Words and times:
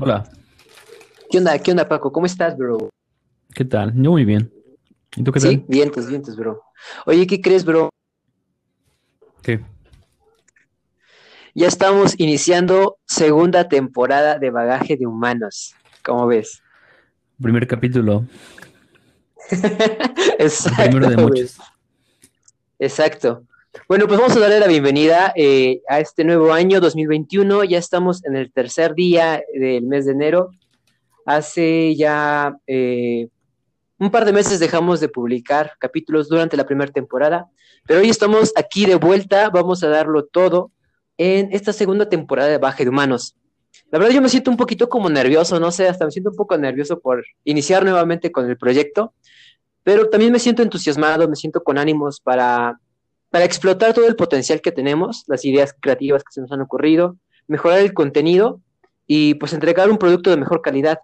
Hola, 0.00 0.30
¿Qué 1.28 1.38
onda? 1.38 1.58
¿Qué 1.58 1.72
onda, 1.72 1.88
Paco? 1.88 2.12
¿Cómo 2.12 2.26
estás, 2.26 2.56
bro? 2.56 2.88
¿qué 3.52 3.64
tal? 3.64 3.92
Yo 4.00 4.12
muy 4.12 4.24
bien. 4.24 4.52
¿Y 5.16 5.24
tú 5.24 5.32
qué 5.32 5.40
tal? 5.40 5.50
Sí, 5.50 5.64
vientos, 5.66 6.06
vientos, 6.06 6.36
bro. 6.36 6.62
Oye, 7.04 7.26
¿qué 7.26 7.40
crees, 7.40 7.64
bro? 7.64 7.90
¿Qué? 9.42 9.60
Ya 11.52 11.66
estamos 11.66 12.14
iniciando 12.18 12.98
segunda 13.06 13.68
temporada 13.68 14.38
de 14.38 14.50
Bagaje 14.50 14.96
de 14.96 15.08
Humanos. 15.08 15.74
¿Cómo 16.04 16.28
ves? 16.28 16.62
Primer 17.42 17.66
capítulo, 17.66 18.24
Exacto, 20.38 20.82
el 20.82 20.90
primero 20.90 21.08
de 21.08 21.16
muchos. 21.16 21.58
Exacto. 22.78 23.47
Bueno, 23.86 24.06
pues 24.06 24.18
vamos 24.18 24.36
a 24.36 24.40
darle 24.40 24.60
la 24.60 24.66
bienvenida 24.66 25.32
eh, 25.36 25.82
a 25.88 26.00
este 26.00 26.24
nuevo 26.24 26.52
año 26.52 26.80
2021. 26.80 27.64
Ya 27.64 27.78
estamos 27.78 28.24
en 28.24 28.36
el 28.36 28.52
tercer 28.52 28.94
día 28.94 29.42
del 29.54 29.84
mes 29.84 30.06
de 30.06 30.12
enero. 30.12 30.50
Hace 31.24 31.94
ya 31.94 32.56
eh, 32.66 33.28
un 33.98 34.10
par 34.10 34.24
de 34.24 34.32
meses 34.32 34.58
dejamos 34.60 35.00
de 35.00 35.08
publicar 35.08 35.72
capítulos 35.78 36.28
durante 36.28 36.56
la 36.56 36.66
primera 36.66 36.90
temporada, 36.90 37.46
pero 37.86 38.00
hoy 38.00 38.08
estamos 38.08 38.52
aquí 38.56 38.86
de 38.86 38.96
vuelta. 38.96 39.50
Vamos 39.50 39.82
a 39.82 39.88
darlo 39.88 40.24
todo 40.24 40.72
en 41.16 41.50
esta 41.52 41.72
segunda 41.72 42.08
temporada 42.08 42.48
de 42.48 42.58
Baje 42.58 42.84
de 42.84 42.90
Humanos. 42.90 43.36
La 43.90 43.98
verdad 43.98 44.14
yo 44.14 44.22
me 44.22 44.28
siento 44.28 44.50
un 44.50 44.56
poquito 44.56 44.88
como 44.88 45.08
nervioso, 45.08 45.60
no 45.60 45.70
sé, 45.70 45.88
hasta 45.88 46.04
me 46.04 46.10
siento 46.10 46.30
un 46.30 46.36
poco 46.36 46.56
nervioso 46.58 47.00
por 47.00 47.24
iniciar 47.44 47.84
nuevamente 47.84 48.32
con 48.32 48.48
el 48.48 48.56
proyecto, 48.56 49.14
pero 49.82 50.08
también 50.08 50.32
me 50.32 50.38
siento 50.38 50.62
entusiasmado, 50.62 51.28
me 51.28 51.36
siento 51.36 51.62
con 51.62 51.78
ánimos 51.78 52.20
para, 52.20 52.78
para 53.30 53.44
explotar 53.44 53.92
todo 53.94 54.06
el 54.06 54.16
potencial 54.16 54.60
que 54.60 54.72
tenemos, 54.72 55.24
las 55.26 55.44
ideas 55.44 55.74
creativas 55.78 56.22
que 56.24 56.32
se 56.32 56.40
nos 56.40 56.50
han 56.52 56.60
ocurrido, 56.60 57.16
mejorar 57.46 57.78
el 57.80 57.92
contenido 57.94 58.60
y 59.06 59.34
pues 59.34 59.52
entregar 59.52 59.90
un 59.90 59.98
producto 59.98 60.30
de 60.30 60.36
mejor 60.36 60.62
calidad. 60.62 60.98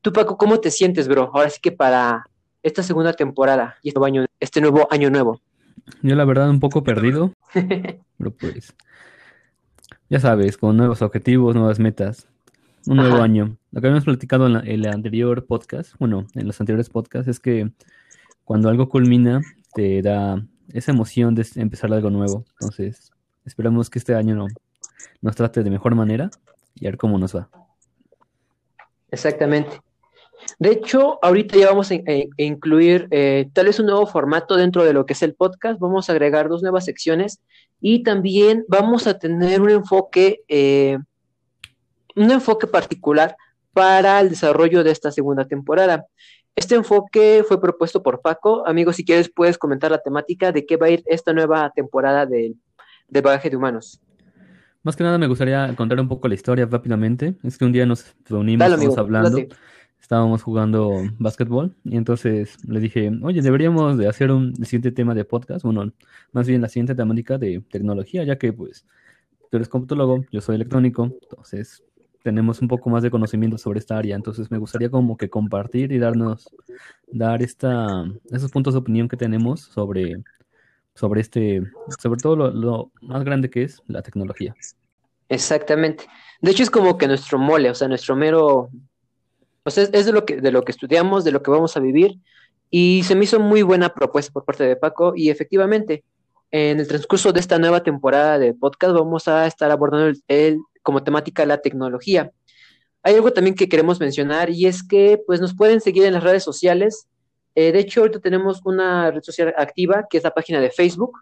Tú, 0.00 0.12
Paco, 0.12 0.36
¿cómo 0.36 0.60
te 0.60 0.70
sientes, 0.70 1.08
bro? 1.08 1.30
Ahora 1.34 1.50
sí 1.50 1.60
que 1.60 1.72
para 1.72 2.24
esta 2.62 2.82
segunda 2.82 3.12
temporada 3.12 3.76
y 3.82 3.88
este 3.88 3.98
nuevo 4.00 4.06
año, 4.06 4.26
este 4.40 4.60
nuevo 4.60 4.88
año 4.90 5.10
nuevo. 5.10 5.40
Yo 6.02 6.14
la 6.14 6.24
verdad 6.24 6.50
un 6.50 6.60
poco 6.60 6.82
perdido, 6.82 7.32
pero 8.18 8.30
pues 8.38 8.74
ya 10.08 10.20
sabes, 10.20 10.56
con 10.56 10.76
nuevos 10.76 11.02
objetivos, 11.02 11.54
nuevas 11.54 11.78
metas, 11.78 12.26
un 12.86 12.96
nuevo 12.96 13.16
Ajá. 13.16 13.24
año. 13.24 13.56
Lo 13.72 13.80
que 13.80 13.86
habíamos 13.86 14.04
platicado 14.04 14.46
en 14.46 14.52
la- 14.54 14.60
el 14.60 14.86
anterior 14.86 15.46
podcast, 15.46 15.94
bueno, 15.98 16.26
en 16.34 16.46
los 16.46 16.60
anteriores 16.60 16.88
podcasts, 16.90 17.28
es 17.28 17.38
que 17.40 17.70
cuando 18.44 18.68
algo 18.68 18.88
culmina, 18.88 19.40
te 19.74 20.02
da 20.02 20.44
esa 20.72 20.92
emoción 20.92 21.34
de 21.34 21.46
empezar 21.56 21.92
algo 21.92 22.10
nuevo. 22.10 22.44
Entonces, 22.60 23.10
esperamos 23.44 23.90
que 23.90 23.98
este 23.98 24.14
año 24.14 24.34
no- 24.34 24.46
nos 25.20 25.36
trate 25.36 25.62
de 25.62 25.70
mejor 25.70 25.94
manera 25.94 26.30
y 26.74 26.86
a 26.86 26.90
ver 26.90 26.98
cómo 26.98 27.18
nos 27.18 27.34
va. 27.34 27.48
Exactamente. 29.10 29.80
De 30.58 30.70
hecho, 30.70 31.18
ahorita 31.22 31.56
ya 31.58 31.66
vamos 31.66 31.90
a- 31.92 31.96
a 31.96 32.24
incluir 32.42 33.08
eh, 33.10 33.50
tal 33.52 33.66
vez 33.66 33.78
un 33.78 33.86
nuevo 33.86 34.06
formato 34.06 34.56
dentro 34.56 34.84
de 34.84 34.92
lo 34.92 35.04
que 35.04 35.12
es 35.12 35.22
el 35.22 35.34
podcast. 35.34 35.78
Vamos 35.80 36.08
a 36.08 36.12
agregar 36.12 36.48
dos 36.48 36.62
nuevas 36.62 36.84
secciones 36.84 37.40
y 37.80 38.02
también 38.02 38.64
vamos 38.68 39.06
a 39.06 39.18
tener 39.18 39.60
un 39.60 39.70
enfoque, 39.70 40.42
eh, 40.48 40.98
un 42.16 42.30
enfoque 42.30 42.66
particular 42.66 43.36
para 43.72 44.20
el 44.20 44.30
desarrollo 44.30 44.82
de 44.82 44.90
esta 44.92 45.10
segunda 45.12 45.46
temporada. 45.46 46.06
Este 46.56 46.74
enfoque 46.74 47.44
fue 47.46 47.60
propuesto 47.60 48.02
por 48.02 48.20
Paco. 48.20 48.66
Amigo, 48.66 48.92
si 48.92 49.04
quieres 49.04 49.30
puedes 49.30 49.56
comentar 49.56 49.90
la 49.90 50.02
temática 50.02 50.52
de 50.52 50.66
qué 50.66 50.76
va 50.76 50.86
a 50.86 50.90
ir 50.90 51.02
esta 51.06 51.32
nueva 51.32 51.70
temporada 51.74 52.26
de, 52.26 52.54
de 53.08 53.20
Bagaje 53.20 53.50
de 53.50 53.56
Humanos. 53.56 54.00
Más 54.82 54.96
que 54.96 55.04
nada 55.04 55.18
me 55.18 55.26
gustaría 55.26 55.74
contar 55.76 56.00
un 56.00 56.08
poco 56.08 56.28
la 56.28 56.34
historia 56.34 56.66
rápidamente. 56.66 57.36
Es 57.42 57.58
que 57.58 57.64
un 57.64 57.72
día 57.72 57.86
nos 57.86 58.14
reunimos, 58.26 58.60
Dale, 58.60 58.74
amigo, 58.74 58.98
hablando, 58.98 59.38
estábamos 60.00 60.42
jugando 60.42 61.02
básquetbol 61.18 61.74
y 61.84 61.96
entonces 61.96 62.56
le 62.66 62.80
dije, 62.80 63.12
oye, 63.22 63.42
deberíamos 63.42 63.98
de 63.98 64.08
hacer 64.08 64.30
un 64.30 64.54
el 64.58 64.66
siguiente 64.66 64.92
tema 64.92 65.14
de 65.14 65.24
podcast, 65.24 65.64
bueno, 65.64 65.92
más 66.32 66.48
bien 66.48 66.62
la 66.62 66.68
siguiente 66.68 66.94
temática 66.94 67.38
de 67.38 67.62
tecnología, 67.70 68.24
ya 68.24 68.38
que 68.38 68.52
pues 68.52 68.86
tú 69.50 69.56
eres 69.56 69.68
computólogo, 69.68 70.24
yo 70.32 70.40
soy 70.40 70.56
electrónico, 70.56 71.10
entonces 71.22 71.84
tenemos 72.22 72.60
un 72.60 72.68
poco 72.68 72.90
más 72.90 73.02
de 73.02 73.10
conocimiento 73.10 73.58
sobre 73.58 73.78
esta 73.78 73.96
área, 73.96 74.16
entonces 74.16 74.50
me 74.50 74.58
gustaría 74.58 74.90
como 74.90 75.16
que 75.16 75.30
compartir 75.30 75.92
y 75.92 75.98
darnos, 75.98 76.48
dar 77.06 77.42
esta, 77.42 78.04
esos 78.30 78.50
puntos 78.50 78.74
de 78.74 78.80
opinión 78.80 79.08
que 79.08 79.16
tenemos 79.16 79.60
sobre, 79.60 80.22
sobre 80.94 81.20
este, 81.20 81.62
sobre 81.98 82.20
todo 82.20 82.36
lo, 82.36 82.50
lo 82.50 82.90
más 83.00 83.24
grande 83.24 83.50
que 83.50 83.62
es 83.62 83.82
la 83.86 84.02
tecnología. 84.02 84.54
Exactamente. 85.28 86.04
De 86.40 86.50
hecho, 86.50 86.62
es 86.62 86.70
como 86.70 86.98
que 86.98 87.06
nuestro 87.06 87.38
mole, 87.38 87.70
o 87.70 87.74
sea, 87.74 87.88
nuestro 87.88 88.16
mero, 88.16 88.68
o 89.62 89.70
sea, 89.70 89.84
es, 89.84 90.06
de 90.06 90.12
lo 90.12 90.24
que, 90.24 90.40
de 90.40 90.50
lo 90.50 90.62
que 90.62 90.72
estudiamos, 90.72 91.24
de 91.24 91.32
lo 91.32 91.42
que 91.42 91.50
vamos 91.50 91.76
a 91.76 91.80
vivir, 91.80 92.18
y 92.70 93.02
se 93.04 93.14
me 93.14 93.24
hizo 93.24 93.40
muy 93.40 93.62
buena 93.62 93.94
propuesta 93.94 94.32
por 94.32 94.44
parte 94.44 94.64
de 94.64 94.76
Paco, 94.76 95.12
y 95.16 95.30
efectivamente, 95.30 96.04
en 96.50 96.80
el 96.80 96.88
transcurso 96.88 97.32
de 97.32 97.40
esta 97.40 97.58
nueva 97.58 97.82
temporada 97.82 98.38
de 98.38 98.54
podcast 98.54 98.92
vamos 98.92 99.28
a 99.28 99.46
estar 99.46 99.70
abordando 99.70 100.12
el- 100.28 100.60
como 100.82 101.02
temática 101.02 101.44
la 101.46 101.58
tecnología. 101.58 102.30
Hay 103.02 103.14
algo 103.14 103.32
también 103.32 103.54
que 103.54 103.68
queremos 103.68 103.98
mencionar, 104.00 104.50
y 104.50 104.66
es 104.66 104.82
que 104.82 105.20
pues 105.26 105.40
nos 105.40 105.54
pueden 105.54 105.80
seguir 105.80 106.04
en 106.04 106.12
las 106.14 106.22
redes 106.22 106.42
sociales. 106.42 107.06
Eh, 107.54 107.72
de 107.72 107.78
hecho, 107.80 108.00
ahorita 108.00 108.20
tenemos 108.20 108.60
una 108.64 109.10
red 109.10 109.22
social 109.22 109.54
activa, 109.56 110.06
que 110.08 110.18
es 110.18 110.24
la 110.24 110.32
página 110.32 110.60
de 110.60 110.70
Facebook. 110.70 111.18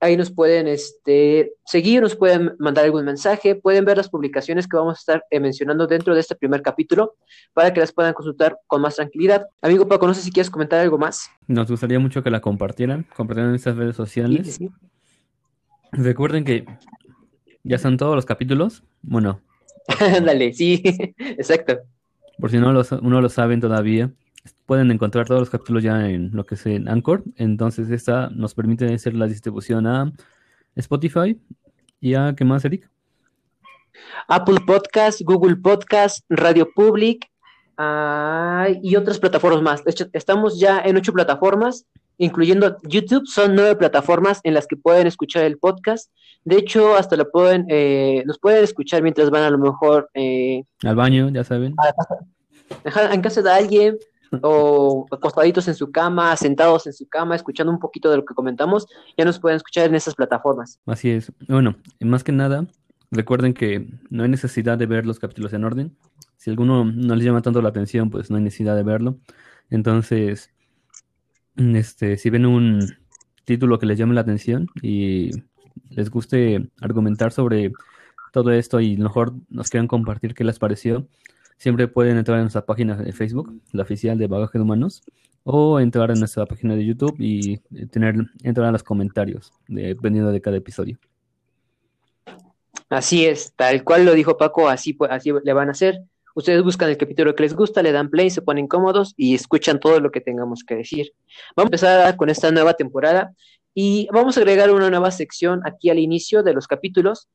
Ahí 0.00 0.16
nos 0.16 0.32
pueden 0.32 0.66
este, 0.66 1.52
seguir, 1.64 2.02
nos 2.02 2.16
pueden 2.16 2.56
mandar 2.58 2.84
algún 2.84 3.04
mensaje, 3.04 3.54
pueden 3.54 3.84
ver 3.84 3.96
las 3.98 4.08
publicaciones 4.08 4.66
que 4.66 4.76
vamos 4.76 4.98
a 4.98 4.98
estar 4.98 5.24
eh, 5.30 5.38
mencionando 5.38 5.86
dentro 5.86 6.12
de 6.12 6.18
este 6.20 6.34
primer 6.34 6.60
capítulo 6.60 7.14
para 7.54 7.72
que 7.72 7.78
las 7.78 7.92
puedan 7.92 8.12
consultar 8.12 8.58
con 8.66 8.82
más 8.82 8.96
tranquilidad. 8.96 9.46
Amigo 9.60 9.86
Paco, 9.86 10.08
no 10.08 10.14
sé 10.14 10.22
si 10.22 10.32
quieres 10.32 10.50
comentar 10.50 10.80
algo 10.80 10.98
más. 10.98 11.30
Nos 11.46 11.70
gustaría 11.70 12.00
mucho 12.00 12.20
que 12.24 12.30
la 12.30 12.40
compartieran, 12.40 13.06
compartieran 13.14 13.50
en 13.50 13.54
estas 13.54 13.76
redes 13.76 13.94
Sí, 13.94 14.02
sociales. 14.02 14.56
sí. 14.56 14.70
Recuerden 15.92 16.44
que 16.44 16.64
ya 17.64 17.76
están 17.76 17.96
todos 17.96 18.14
los 18.14 18.26
capítulos. 18.26 18.82
Bueno, 19.02 19.40
Ándale, 20.00 20.52
sí, 20.52 20.82
exacto. 21.18 21.80
por 22.38 22.50
si 22.50 22.58
no 22.58 22.72
lo, 22.72 22.82
no 23.02 23.20
lo 23.20 23.28
saben 23.28 23.60
todavía, 23.60 24.10
pueden 24.66 24.90
encontrar 24.90 25.26
todos 25.26 25.40
los 25.40 25.50
capítulos 25.50 25.82
ya 25.82 26.08
en 26.08 26.30
lo 26.32 26.46
que 26.46 26.54
es 26.54 26.66
en 26.66 26.88
Anchor. 26.88 27.22
Entonces, 27.36 27.90
esta 27.90 28.30
nos 28.30 28.54
permite 28.54 28.92
hacer 28.92 29.14
la 29.14 29.26
distribución 29.26 29.86
a 29.86 30.12
Spotify 30.76 31.38
y 32.00 32.14
a 32.14 32.34
¿qué 32.36 32.44
más, 32.44 32.64
Eric? 32.64 32.88
Apple 34.28 34.58
Podcast, 34.66 35.20
Google 35.22 35.56
Podcast, 35.56 36.24
Radio 36.28 36.68
Public 36.74 37.30
ah, 37.76 38.68
y 38.82 38.96
otras 38.96 39.18
plataformas 39.18 39.62
más. 39.62 39.84
De 39.84 39.90
hecho, 39.90 40.06
estamos 40.12 40.58
ya 40.58 40.80
en 40.80 40.96
ocho 40.96 41.12
plataformas, 41.12 41.86
incluyendo 42.22 42.76
YouTube. 42.84 43.26
Son 43.26 43.54
nueve 43.54 43.74
plataformas 43.74 44.40
en 44.44 44.54
las 44.54 44.66
que 44.66 44.76
pueden 44.76 45.06
escuchar 45.06 45.42
el 45.42 45.58
podcast. 45.58 46.10
De 46.44 46.56
hecho, 46.56 46.94
hasta 46.94 47.16
lo 47.16 47.30
pueden, 47.30 47.66
eh, 47.68 48.22
nos 48.26 48.38
pueden 48.38 48.62
escuchar 48.62 49.02
mientras 49.02 49.30
van 49.30 49.42
a 49.42 49.50
lo 49.50 49.58
mejor 49.58 50.08
eh, 50.14 50.62
Al 50.84 50.94
baño, 50.94 51.28
ya 51.30 51.42
saben. 51.42 51.74
en 53.12 53.22
casa 53.22 53.42
de 53.42 53.50
alguien 53.50 53.98
o 54.42 55.06
acostaditos 55.10 55.66
en 55.66 55.74
su 55.74 55.90
cama, 55.90 56.36
sentados 56.36 56.86
en 56.86 56.92
su 56.92 57.08
cama, 57.08 57.34
escuchando 57.34 57.72
un 57.72 57.80
poquito 57.80 58.08
de 58.08 58.18
lo 58.18 58.24
que 58.24 58.34
comentamos. 58.34 58.86
Ya 59.16 59.24
nos 59.24 59.40
pueden 59.40 59.56
escuchar 59.56 59.88
en 59.88 59.96
esas 59.96 60.14
plataformas. 60.14 60.78
Así 60.86 61.10
es. 61.10 61.32
Bueno, 61.48 61.74
más 62.00 62.22
que 62.22 62.32
nada, 62.32 62.66
recuerden 63.10 63.52
que 63.52 63.88
no 64.10 64.22
hay 64.22 64.28
necesidad 64.28 64.78
de 64.78 64.86
ver 64.86 65.06
los 65.06 65.18
capítulos 65.18 65.52
en 65.54 65.64
orden. 65.64 65.96
Si 66.36 66.50
alguno 66.50 66.84
no 66.84 67.16
les 67.16 67.24
llama 67.24 67.42
tanto 67.42 67.60
la 67.62 67.70
atención, 67.70 68.10
pues 68.10 68.30
no 68.30 68.36
hay 68.36 68.42
necesidad 68.44 68.76
de 68.76 68.84
verlo. 68.84 69.18
Entonces, 69.70 70.50
este, 71.56 72.16
si 72.16 72.30
ven 72.30 72.46
un 72.46 72.86
título 73.44 73.78
que 73.78 73.86
les 73.86 73.98
llame 73.98 74.14
la 74.14 74.22
atención 74.22 74.68
y 74.82 75.30
les 75.90 76.10
guste 76.10 76.70
argumentar 76.80 77.32
sobre 77.32 77.72
todo 78.32 78.50
esto 78.52 78.80
y 78.80 78.96
mejor 78.96 79.34
nos 79.50 79.68
quieran 79.68 79.88
compartir 79.88 80.34
qué 80.34 80.44
les 80.44 80.58
pareció, 80.58 81.06
siempre 81.58 81.88
pueden 81.88 82.16
entrar 82.16 82.38
en 82.38 82.44
nuestra 82.44 82.64
página 82.64 82.96
de 82.96 83.12
Facebook, 83.12 83.52
la 83.72 83.82
oficial 83.82 84.18
de 84.18 84.26
Bagaje 84.26 84.58
de 84.58 84.62
Humanos, 84.64 85.02
o 85.44 85.80
entrar 85.80 86.10
en 86.10 86.20
nuestra 86.20 86.46
página 86.46 86.76
de 86.76 86.86
YouTube 86.86 87.16
y 87.18 87.54
eh, 87.74 87.86
tener, 87.90 88.14
entrar 88.42 88.68
a 88.68 88.72
los 88.72 88.82
comentarios 88.82 89.52
dependiendo 89.66 90.30
de 90.30 90.40
cada 90.40 90.56
episodio. 90.56 90.98
Así 92.88 93.24
es, 93.26 93.52
tal 93.54 93.84
cual 93.84 94.04
lo 94.04 94.14
dijo 94.14 94.36
Paco, 94.36 94.68
así, 94.68 94.94
pu- 94.94 95.08
así 95.10 95.30
le 95.44 95.52
van 95.52 95.68
a 95.68 95.72
hacer. 95.72 96.02
Ustedes 96.34 96.62
buscan 96.62 96.88
el 96.88 96.96
capítulo 96.96 97.34
que 97.34 97.42
les 97.42 97.54
gusta, 97.54 97.82
le 97.82 97.92
dan 97.92 98.10
play, 98.10 98.30
se 98.30 98.42
ponen 98.42 98.66
cómodos 98.66 99.14
y 99.16 99.34
escuchan 99.34 99.80
todo 99.80 100.00
lo 100.00 100.10
que 100.10 100.20
tengamos 100.20 100.64
que 100.64 100.76
decir. 100.76 101.12
Vamos 101.56 101.66
a 101.66 101.70
empezar 101.70 102.16
con 102.16 102.30
esta 102.30 102.50
nueva 102.50 102.74
temporada 102.74 103.32
y 103.74 104.08
vamos 104.12 104.36
a 104.36 104.40
agregar 104.40 104.70
una 104.70 104.90
nueva 104.90 105.10
sección 105.10 105.60
aquí 105.64 105.90
al 105.90 105.98
inicio 105.98 106.42
de 106.42 106.54
los 106.54 106.66
capítulos. 106.66 107.28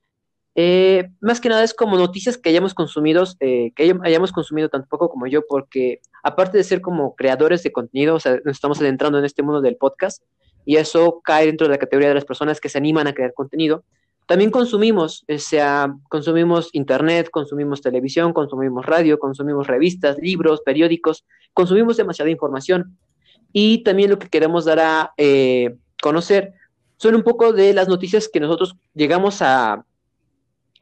Eh, 0.56 1.10
más 1.22 1.40
que 1.40 1.50
nada 1.50 1.64
es 1.64 1.76
como 1.76 1.98
noticias 1.98 2.38
que 2.38 2.50
hayamos 2.50 2.74
consumido, 2.74 3.24
eh, 3.40 3.72
que 3.76 3.84
hayam- 3.86 4.02
hayamos 4.04 4.32
consumido 4.32 4.70
tanto 4.70 4.88
Paco 4.90 5.10
como 5.10 5.28
yo, 5.28 5.42
porque 5.48 6.02
aparte 6.24 6.58
de 6.58 6.64
ser 6.64 6.82
como 6.82 7.16
creadores 7.16 7.62
de 7.62 7.72
contenido, 7.72 8.16
o 8.16 8.20
sea, 8.20 8.40
nos 8.44 8.56
estamos 8.56 8.82
adentrando 8.82 9.20
en 9.20 9.26
este 9.26 9.44
mundo 9.44 9.62
del 9.62 9.78
podcast 9.78 10.24
y 10.66 10.78
eso 10.78 11.22
cae 11.24 11.46
dentro 11.46 11.68
de 11.68 11.74
la 11.74 11.78
categoría 11.78 12.10
de 12.10 12.16
las 12.16 12.26
personas 12.26 12.60
que 12.60 12.70
se 12.70 12.80
animan 12.80 13.06
a 13.06 13.14
crear 13.14 13.34
contenido 13.36 13.84
también 14.28 14.52
consumimos, 14.52 15.26
o 15.34 15.38
sea, 15.38 15.96
consumimos 16.10 16.70
internet, 16.74 17.30
consumimos 17.32 17.82
televisión, 17.82 18.34
consumimos 18.34 18.86
radio, 18.86 19.18
consumimos 19.20 19.68
revistas, 19.68 20.18
libros, 20.20 20.62
periódicos, 20.66 21.26
consumimos 21.54 21.96
demasiada 21.96 22.30
información. 22.30 22.98
Y 23.54 23.84
también 23.84 24.10
lo 24.10 24.20
que 24.20 24.28
queremos 24.28 24.66
dar 24.66 24.80
a 24.80 25.14
eh, 25.16 25.78
conocer 26.02 26.54
son 26.98 27.16
un 27.16 27.24
poco 27.24 27.54
de 27.54 27.74
las 27.74 27.88
noticias 27.88 28.28
que 28.28 28.42
nosotros 28.42 28.76
llegamos 28.94 29.42
a 29.42 29.86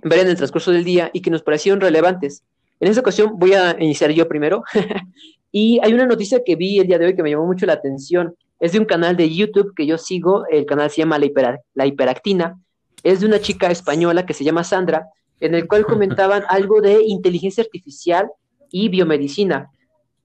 ver 0.02 0.20
en 0.20 0.30
el 0.30 0.38
transcurso 0.38 0.72
del 0.72 0.84
día 0.84 1.12
y 1.14 1.22
que 1.22 1.30
nos 1.30 1.44
parecieron 1.44 1.80
relevantes. 1.80 2.44
En 2.80 2.88
esta 2.88 3.02
ocasión 3.02 3.38
voy 3.38 3.54
a 3.54 3.78
iniciar 3.80 4.10
yo 4.10 4.28
primero. 4.28 4.64
y 5.52 5.80
hay 5.84 5.94
una 5.94 6.08
noticia 6.08 6.42
que 6.44 6.56
vi 6.56 6.80
el 6.80 6.88
día 6.88 6.98
de 6.98 7.06
hoy 7.06 7.16
que 7.16 7.22
me 7.22 7.30
llamó 7.30 7.46
mucho 7.46 7.68
la 7.68 7.74
atención. 7.74 8.36
Es 8.60 8.72
de 8.72 8.80
un 8.80 8.86
canal 8.86 9.16
de 9.16 9.30
YouTube 9.30 9.74
que 9.76 9.86
yo 9.86 10.00
sigo, 10.00 10.46
el 10.50 10.66
canal 10.66 10.90
se 10.90 10.98
llama 10.98 11.20
La, 11.20 11.60
la 11.76 11.86
Hiperactina. 11.86 12.60
Es 13.06 13.20
de 13.20 13.28
una 13.28 13.40
chica 13.40 13.70
española 13.70 14.26
que 14.26 14.34
se 14.34 14.44
llama 14.44 14.64
Sandra, 14.64 15.10
en 15.40 15.54
el 15.54 15.68
cual 15.68 15.86
comentaban 15.86 16.44
algo 16.50 16.82
de 16.82 17.04
inteligencia 17.04 17.64
artificial 17.64 18.32
y 18.72 18.90
biomedicina. 18.90 19.70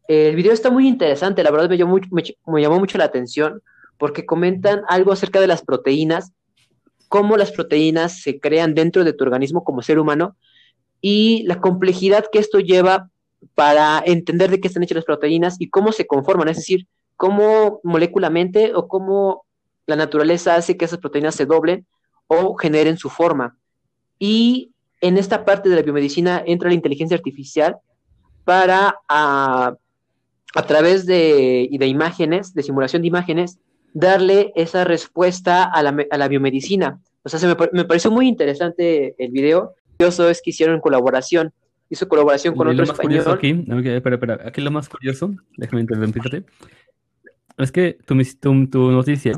El 0.08 0.34
video 0.34 0.52
está 0.52 0.70
muy 0.70 0.88
interesante, 0.88 1.42
la 1.42 1.50
verdad 1.50 1.68
me 1.68 1.76
llamó, 1.76 1.98
me 2.10 2.62
llamó 2.62 2.78
mucho 2.78 2.96
la 2.96 3.04
atención 3.04 3.62
porque 3.98 4.24
comentan 4.24 4.80
algo 4.88 5.12
acerca 5.12 5.42
de 5.42 5.46
las 5.46 5.60
proteínas, 5.62 6.32
cómo 7.08 7.36
las 7.36 7.52
proteínas 7.52 8.22
se 8.22 8.40
crean 8.40 8.74
dentro 8.74 9.04
de 9.04 9.12
tu 9.12 9.24
organismo 9.24 9.62
como 9.62 9.82
ser 9.82 9.98
humano 9.98 10.36
y 11.02 11.42
la 11.42 11.60
complejidad 11.60 12.24
que 12.32 12.38
esto 12.38 12.60
lleva 12.60 13.10
para 13.54 14.02
entender 14.06 14.50
de 14.50 14.58
qué 14.58 14.68
están 14.68 14.84
hechas 14.84 14.96
las 14.96 15.04
proteínas 15.04 15.56
y 15.58 15.68
cómo 15.68 15.92
se 15.92 16.06
conforman, 16.06 16.48
es 16.48 16.56
decir, 16.56 16.86
cómo 17.16 17.80
moléculamente 17.84 18.72
o 18.74 18.88
cómo 18.88 19.44
la 19.86 19.96
naturaleza 19.96 20.54
hace 20.54 20.78
que 20.78 20.86
esas 20.86 20.98
proteínas 20.98 21.34
se 21.34 21.44
doblen 21.44 21.86
o 22.32 22.54
generen 22.54 22.96
su 22.96 23.10
forma. 23.10 23.56
Y 24.20 24.70
en 25.00 25.18
esta 25.18 25.44
parte 25.44 25.68
de 25.68 25.74
la 25.74 25.82
biomedicina 25.82 26.42
entra 26.46 26.68
la 26.68 26.76
inteligencia 26.76 27.16
artificial 27.16 27.78
para, 28.44 28.94
a, 29.08 29.74
a 30.54 30.62
través 30.62 31.06
de, 31.06 31.68
de 31.72 31.86
imágenes, 31.88 32.54
de 32.54 32.62
simulación 32.62 33.02
de 33.02 33.08
imágenes, 33.08 33.58
darle 33.94 34.52
esa 34.54 34.84
respuesta 34.84 35.64
a 35.64 35.82
la, 35.82 36.06
a 36.08 36.18
la 36.18 36.28
biomedicina. 36.28 37.00
O 37.24 37.28
sea, 37.28 37.40
se 37.40 37.48
me, 37.48 37.56
me, 37.72 37.84
pareció 37.84 38.12
muy 38.12 38.28
interesante 38.28 39.16
el 39.18 39.32
video. 39.32 39.74
Curioso 39.98 40.30
es 40.30 40.40
que 40.40 40.50
hicieron 40.50 40.80
colaboración. 40.80 41.52
Hizo 41.88 42.08
colaboración 42.08 42.54
con 42.54 42.68
otro 42.68 42.84
español. 42.84 43.24
Aquí, 43.26 43.64
espera, 43.86 44.14
espera, 44.14 44.38
aquí 44.44 44.60
lo 44.60 44.70
más 44.70 44.88
curioso, 44.88 45.34
déjame 45.56 45.80
interrumpirte, 45.82 46.44
es 47.58 47.72
que 47.72 47.98
tu, 48.06 48.16
tu, 48.40 48.68
tu 48.68 48.90
noticia 48.92 49.32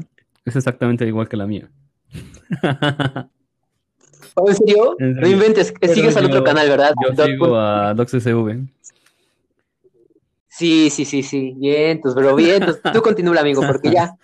es 0.45 0.57
exactamente 0.57 1.07
igual 1.07 1.31
que 1.31 1.39
la 1.39 1.47
mía. 1.47 1.71
¿Oh, 4.35 4.49
¿En 4.49 4.57
serio? 4.57 4.97
No 4.99 5.27
inventes, 5.27 5.75
sigues 5.93 6.17
al 6.17 6.27
otro 6.27 6.43
canal, 6.43 6.69
¿verdad? 6.69 6.95
Yo 7.17 7.25
sigo 7.25 7.57
a. 7.57 7.95
Sí, 10.49 10.91
sí, 10.91 11.05
sí, 11.05 11.23
sí. 11.23 11.55
Vientos, 11.57 12.15
pero 12.15 12.35
vientos. 12.35 12.81
Tú 12.93 13.03
continúa, 13.03 13.41
amigo, 13.41 13.63
porque 13.67 13.91
ya 13.91 14.17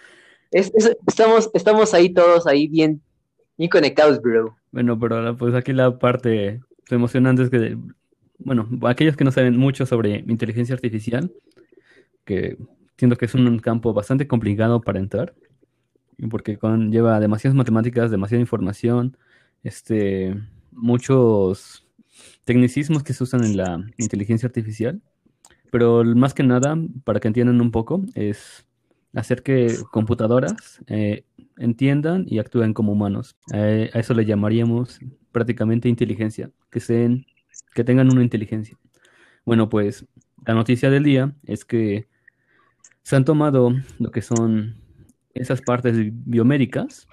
estamos, 0.51 1.51
estamos 1.53 1.95
ahí 1.95 2.11
todos 2.11 2.47
ahí 2.47 2.69
bien, 2.69 3.01
bien 3.57 3.71
conectados, 3.71 4.21
bro. 4.21 4.57
Bueno, 4.71 4.99
pero 4.99 5.37
pues 5.37 5.55
aquí 5.55 5.73
la 5.73 5.99
parte 5.99 6.61
emocionante 6.91 7.43
es 7.43 7.51
que, 7.51 7.77
bueno, 8.39 8.69
aquellos 8.83 9.17
que 9.17 9.25
no 9.25 9.33
saben 9.33 9.57
mucho 9.57 9.87
sobre 9.87 10.25
inteligencia 10.27 10.75
artificial, 10.75 11.33
que 12.25 12.57
siento 12.97 13.17
que 13.17 13.27
es 13.27 13.35
un 13.35 13.59
campo 13.59 13.93
bastante 13.93 14.27
complicado 14.27 14.81
para 14.81 14.99
entrar, 14.99 15.35
porque 16.31 16.59
conlleva 16.59 17.21
demasiadas 17.21 17.57
matemáticas, 17.57 18.11
demasiada 18.11 18.41
información, 18.41 19.17
este, 19.63 20.37
muchos 20.73 21.87
tecnicismos 22.45 23.03
que 23.03 23.13
se 23.13 23.25
usan 23.25 23.45
en 23.45 23.57
la 23.57 23.85
inteligencia 23.99 24.47
artificial, 24.47 25.01
pero 25.71 26.05
más 26.05 26.35
que 26.35 26.43
nada, 26.43 26.77
para 27.05 27.21
que 27.21 27.29
entiendan 27.29 27.61
un 27.61 27.71
poco, 27.71 28.05
es 28.15 28.67
hacer 29.15 29.43
que 29.43 29.75
computadoras 29.91 30.81
eh, 30.87 31.25
entiendan 31.59 32.25
y 32.29 32.39
actúen 32.39 32.75
como 32.75 32.93
humanos. 32.93 33.37
A 33.53 33.59
eso 33.99 34.15
le 34.15 34.25
llamaríamos 34.25 35.01
prácticamente 35.33 35.89
inteligencia, 35.89 36.51
que, 36.71 36.81
sean, 36.81 37.27
que 37.75 37.85
tengan 37.85 38.11
una 38.11 38.23
inteligencia. 38.23 38.79
Bueno, 39.45 39.69
pues 39.69 40.07
la 40.47 40.55
noticia 40.55 40.91
del 40.91 41.05
día 41.05 41.35
es 41.45 41.65
que 41.65 42.09
se 43.03 43.17
han 43.17 43.25
tomado 43.25 43.73
lo 43.99 44.11
que 44.11 44.23
son 44.23 44.77
esas 45.35 45.61
partes 45.63 45.95
biomédicas, 46.25 47.07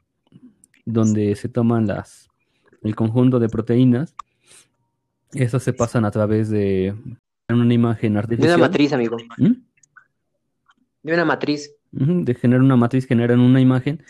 donde 0.86 1.36
se 1.36 1.50
toman 1.50 1.88
las 1.88 2.30
el 2.84 2.96
conjunto 2.96 3.40
de 3.40 3.50
proteínas, 3.50 4.16
esas 5.34 5.64
se 5.64 5.74
pasan 5.74 6.06
a 6.06 6.12
través 6.12 6.50
de 6.50 6.96
una 7.50 7.74
imagen 7.74 8.16
artificial. 8.18 8.50
De 8.50 8.56
una 8.56 8.68
matriz, 8.68 8.94
amigo. 8.94 9.18
¿Mm? 9.38 9.54
De 11.04 11.14
una 11.14 11.26
matriz 11.26 11.76
de 11.96 12.36
generar 12.36 12.62
una 12.62 12.76
matriz, 12.76 13.06
generan 13.08 13.40
una 13.40 13.62
imagen, 13.62 14.04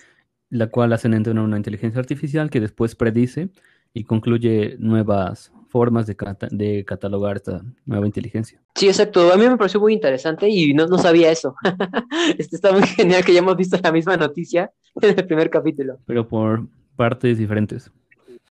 la 0.49 0.67
cual 0.67 0.93
hacen 0.93 1.13
entrar 1.13 1.37
una 1.37 1.57
inteligencia 1.57 1.99
artificial 1.99 2.49
que 2.49 2.59
después 2.59 2.95
predice 2.95 3.49
y 3.93 4.03
concluye 4.03 4.75
nuevas 4.79 5.51
formas 5.69 6.07
de, 6.07 6.15
de 6.51 6.85
catalogar 6.85 7.37
esta 7.37 7.61
nueva 7.85 8.05
inteligencia. 8.05 8.59
Sí, 8.75 8.87
exacto. 8.87 9.31
A 9.31 9.37
mí 9.37 9.47
me 9.47 9.57
pareció 9.57 9.79
muy 9.79 9.93
interesante 9.93 10.49
y 10.49 10.73
no, 10.73 10.87
no 10.87 10.97
sabía 10.97 11.31
eso. 11.31 11.55
este 12.37 12.55
está 12.55 12.71
muy 12.71 12.85
genial 12.87 13.23
que 13.23 13.33
ya 13.33 13.39
hemos 13.39 13.57
visto 13.57 13.77
la 13.81 13.91
misma 13.91 14.17
noticia 14.17 14.71
en 15.01 15.17
el 15.17 15.25
primer 15.25 15.49
capítulo. 15.49 15.99
Pero 16.05 16.27
por 16.27 16.67
partes 16.95 17.37
diferentes. 17.37 17.91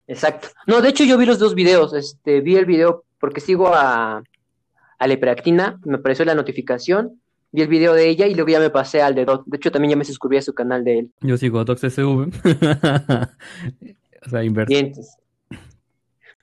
Exacto. 0.06 0.48
No, 0.66 0.80
de 0.80 0.88
hecho 0.88 1.04
yo 1.04 1.18
vi 1.18 1.26
los 1.26 1.38
dos 1.38 1.54
videos. 1.54 1.94
Este, 1.94 2.40
vi 2.40 2.56
el 2.56 2.66
video 2.66 3.04
porque 3.18 3.40
sigo 3.40 3.68
a, 3.68 4.22
a 4.98 5.06
me 5.06 5.94
apareció 5.94 6.24
la 6.24 6.34
notificación 6.34 7.20
vi 7.52 7.62
el 7.62 7.68
video 7.68 7.94
de 7.94 8.08
ella 8.08 8.26
y 8.26 8.34
luego 8.34 8.50
ya 8.50 8.58
me 8.58 8.70
pasé 8.70 9.02
al 9.02 9.14
de 9.14 9.24
Dot. 9.24 9.44
De 9.46 9.58
hecho, 9.58 9.70
también 9.70 9.90
ya 9.90 9.96
me 9.96 10.04
suscribí 10.04 10.38
a 10.38 10.42
su 10.42 10.52
canal 10.54 10.82
de 10.84 10.98
él. 11.00 11.12
Yo 11.20 11.36
sigo 11.36 11.60
a 11.60 11.64
DocsSV. 11.64 12.00
o 14.26 14.28
sea, 14.28 14.42
inverso. 14.42 14.74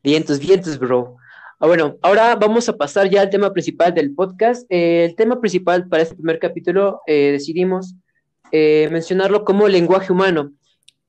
Vientos, 0.02 0.40
vientos, 0.40 0.80
bro. 0.80 1.18
Ah, 1.60 1.68
bueno, 1.68 1.98
ahora 2.02 2.34
vamos 2.36 2.70
a 2.70 2.78
pasar 2.78 3.10
ya 3.10 3.22
al 3.22 3.30
tema 3.30 3.52
principal 3.52 3.94
del 3.94 4.16
podcast. 4.16 4.66
Eh, 4.70 5.04
el 5.04 5.16
tema 5.16 5.42
principal 5.42 5.90
para 5.90 6.04
este 6.04 6.16
primer 6.16 6.40
capítulo 6.40 7.02
eh, 7.06 7.32
decidimos 7.34 7.96
eh, 8.54 8.88
mencionarlo 8.94 9.44
como 9.44 9.68
lenguaje 9.68 10.14
humano. 10.14 10.54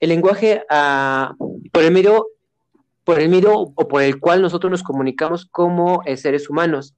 El 0.01 0.09
lenguaje 0.09 0.63
ah, 0.69 1.35
por 1.71 1.83
el 1.83 1.91
medio 1.91 2.27
por 3.05 3.19
el 3.19 3.29
medio 3.29 3.53
o 3.59 3.87
por 3.87 4.03
el 4.03 4.19
cual 4.19 4.41
nosotros 4.41 4.69
nos 4.69 4.83
comunicamos 4.83 5.45
como 5.45 6.03
seres 6.17 6.49
humanos. 6.49 6.93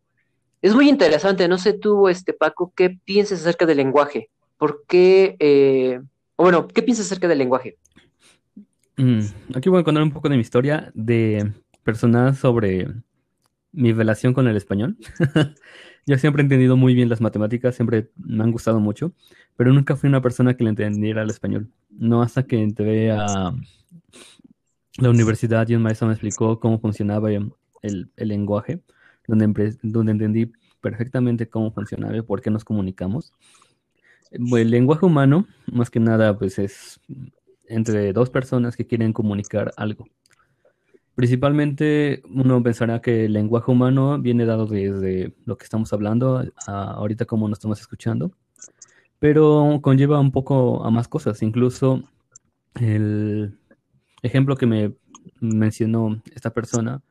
Es 0.61 0.73
muy 0.73 0.89
interesante, 0.89 1.47
no 1.47 1.57
sé 1.57 1.73
tú, 1.73 2.09
este 2.09 2.33
Paco, 2.33 2.73
¿qué 2.75 2.97
piensas 3.05 3.39
acerca 3.39 3.65
del 3.65 3.77
lenguaje? 3.77 4.29
¿Por 4.57 4.83
qué, 4.85 6.01
bueno, 6.35 6.67
qué 6.67 6.81
piensas 6.81 7.05
acerca 7.05 7.29
del 7.29 7.37
lenguaje? 7.37 7.77
Mm, 8.97 9.21
aquí 9.55 9.69
voy 9.69 9.79
a 9.79 9.83
contar 9.83 10.03
un 10.03 10.11
poco 10.11 10.27
de 10.27 10.35
mi 10.35 10.41
historia 10.41 10.91
de 10.93 11.53
personal 11.83 12.35
sobre 12.35 12.87
mi 13.71 13.91
relación 13.93 14.33
con 14.33 14.47
el 14.47 14.57
español. 14.57 14.97
Yo 16.05 16.17
siempre 16.17 16.41
he 16.41 16.45
entendido 16.45 16.75
muy 16.75 16.93
bien 16.93 17.09
las 17.09 17.21
matemáticas, 17.21 17.75
siempre 17.75 18.11
me 18.17 18.43
han 18.43 18.51
gustado 18.51 18.79
mucho, 18.79 19.13
pero 19.55 19.71
nunca 19.71 19.95
fui 19.95 20.09
una 20.09 20.21
persona 20.21 20.55
que 20.55 20.63
le 20.63 20.71
entendiera 20.71 21.21
el 21.21 21.29
español. 21.29 21.69
No 21.89 22.21
hasta 22.21 22.43
que 22.43 22.61
entré 22.61 23.11
a 23.11 23.53
la 24.97 25.09
universidad 25.09 25.67
y 25.69 25.75
un 25.75 25.81
maestro 25.81 26.07
me 26.07 26.13
explicó 26.13 26.59
cómo 26.59 26.79
funcionaba 26.79 27.31
el, 27.31 27.53
el 27.81 28.27
lenguaje 28.27 28.81
donde, 29.27 29.77
donde 29.81 30.11
entendí 30.11 30.51
perfectamente 30.81 31.47
cómo 31.47 31.71
funcionaba 31.71 32.15
y 32.17 32.21
por 32.21 32.41
qué 32.41 32.49
nos 32.49 32.65
comunicamos. 32.65 33.33
El 34.31 34.71
lenguaje 34.71 35.05
humano, 35.05 35.47
más 35.71 35.89
que 35.89 35.99
nada, 35.99 36.37
pues 36.37 36.59
es 36.59 36.99
entre 37.67 38.13
dos 38.13 38.29
personas 38.29 38.75
que 38.75 38.85
quieren 38.85 39.13
comunicar 39.13 39.73
algo. 39.77 40.07
Principalmente 41.15 42.23
uno 42.29 42.61
pensará 42.63 42.99
que 43.01 43.25
el 43.25 43.33
lenguaje 43.33 43.71
humano 43.71 44.19
viene 44.19 44.45
dado 44.45 44.65
desde 44.65 45.33
lo 45.45 45.57
que 45.57 45.63
estamos 45.63 45.93
hablando, 45.93 46.43
ahorita 46.65 47.25
como 47.25 47.47
nos 47.47 47.59
estamos 47.59 47.79
escuchando, 47.79 48.31
pero 49.19 49.79
conlleva 49.81 50.19
un 50.19 50.31
poco 50.31 50.83
a 50.83 50.89
más 50.89 51.07
cosas. 51.07 51.43
Incluso 51.43 52.01
el 52.79 53.59
ejemplo 54.23 54.55
que 54.55 54.65
me 54.65 54.93
mencionó 55.39 56.21
esta 56.33 56.49
persona 56.49 57.01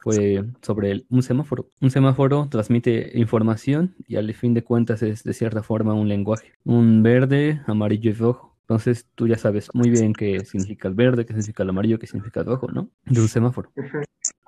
fue 0.00 0.44
sobre 0.62 1.04
un 1.08 1.22
semáforo. 1.22 1.70
Un 1.80 1.90
semáforo 1.90 2.48
transmite 2.50 3.12
información 3.14 3.94
y 4.08 4.16
al 4.16 4.34
fin 4.34 4.54
de 4.54 4.64
cuentas 4.64 5.02
es 5.02 5.22
de 5.22 5.32
cierta 5.32 5.62
forma 5.62 5.94
un 5.94 6.08
lenguaje. 6.08 6.52
Un 6.64 7.04
verde, 7.04 7.62
amarillo 7.66 8.10
y 8.10 8.14
rojo. 8.14 8.51
Entonces 8.72 9.06
tú 9.14 9.28
ya 9.28 9.36
sabes 9.36 9.68
muy 9.74 9.90
bien 9.90 10.14
qué 10.14 10.44
significa 10.44 10.88
el 10.88 10.94
verde, 10.94 11.26
qué 11.26 11.34
significa 11.34 11.62
el 11.62 11.68
amarillo, 11.68 11.98
qué 11.98 12.06
significa 12.06 12.40
el 12.40 12.46
rojo, 12.46 12.68
¿no? 12.72 12.88
De 13.04 13.20
un 13.20 13.28
semáforo. 13.28 13.70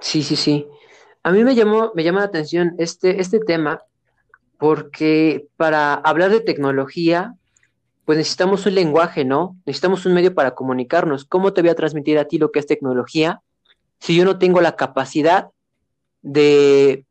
Sí, 0.00 0.22
sí, 0.22 0.34
sí. 0.34 0.66
A 1.22 1.30
mí 1.30 1.44
me 1.44 1.54
llamó, 1.54 1.92
me 1.94 2.02
llama 2.04 2.20
la 2.20 2.26
atención 2.26 2.74
este, 2.78 3.20
este 3.20 3.38
tema 3.38 3.82
porque 4.58 5.46
para 5.56 5.94
hablar 5.94 6.30
de 6.30 6.40
tecnología 6.40 7.34
pues 8.04 8.18
necesitamos 8.18 8.66
un 8.66 8.74
lenguaje, 8.74 9.24
¿no? 9.24 9.56
Necesitamos 9.66 10.04
un 10.06 10.14
medio 10.14 10.34
para 10.34 10.54
comunicarnos. 10.54 11.24
¿Cómo 11.24 11.52
te 11.52 11.62
voy 11.62 11.70
a 11.70 11.74
transmitir 11.74 12.18
a 12.18 12.26
ti 12.26 12.38
lo 12.38 12.50
que 12.50 12.60
es 12.60 12.66
tecnología 12.66 13.40
si 13.98 14.16
yo 14.16 14.24
no 14.24 14.38
tengo 14.38 14.60
la 14.60 14.76
capacidad 14.76 15.48
de, 16.22 17.04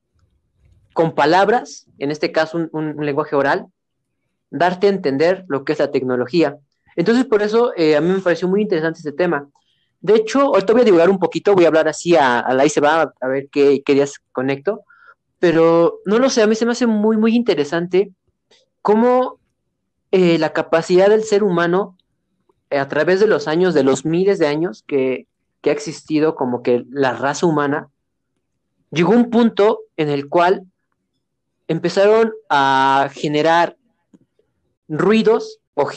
con 0.94 1.16
palabras, 1.16 1.88
en 1.98 2.12
este 2.12 2.32
caso 2.32 2.70
un, 2.72 3.06
lenguaje 3.06 3.36
oral, 3.36 3.68
darte 4.52 4.88
a 4.88 4.92
entender 4.92 5.46
lo 5.48 5.64
que 5.66 5.74
es 5.74 5.80
la 5.80 5.92
tecnología? 5.92 6.58
Entonces, 6.96 7.26
por 7.26 7.42
eso 7.42 7.72
eh, 7.76 7.96
a 7.96 8.02
mí 8.02 8.10
me 8.10 8.20
pareció 8.20 8.48
muy 8.48 8.62
interesante 8.62 9.00
este 9.00 9.12
tema. 9.12 9.48
De 10.02 10.16
hecho, 10.16 10.42
ahorita 10.42 10.74
voy 10.74 10.82
a 10.82 10.86
divulgar 10.86 11.10
un 11.10 11.20
poquito, 11.20 11.54
voy 11.54 11.66
a 11.66 11.70
hablar 11.70 11.88
así 11.88 12.16
a, 12.16 12.46
la 12.54 13.12
a 13.22 13.28
ver 13.28 13.50
qué, 13.50 13.82
qué 13.86 13.94
días 13.94 14.20
conecto, 14.32 14.82
pero 15.40 16.00
no 16.06 16.20
lo 16.20 16.30
sé, 16.30 16.42
a 16.42 16.48
mí 16.48 16.56
se 16.56 16.66
me 16.66 16.74
hace 16.74 16.88
muy, 16.88 17.18
muy 17.18 17.36
interesante 17.36 18.12
cómo 18.82 19.40
eh, 20.12 20.38
la 20.38 20.54
capacidad 20.54 21.10
del 21.10 21.24
ser 21.24 21.42
humano 21.42 21.98
eh, 22.70 22.78
a 22.78 22.88
través 22.88 23.20
de 23.20 23.26
los 23.26 23.48
años, 23.48 23.74
de 23.74 23.84
los 23.84 24.06
miles 24.06 24.38
de 24.38 24.46
años 24.46 24.84
que, 24.88 25.28
ha 25.66 25.70
existido 25.72 26.36
como 26.36 26.62
que 26.62 26.86
la 26.90 27.14
raza 27.14 27.46
humana, 27.46 27.90
llegó 28.92 29.12
un 29.12 29.30
punto 29.30 29.80
en 29.98 30.10
el 30.10 30.30
cual 30.30 30.66
empezaron 31.68 32.34
a 32.50 33.10
generar 33.12 33.76
ruidos, 34.88 35.60
o, 35.76 35.90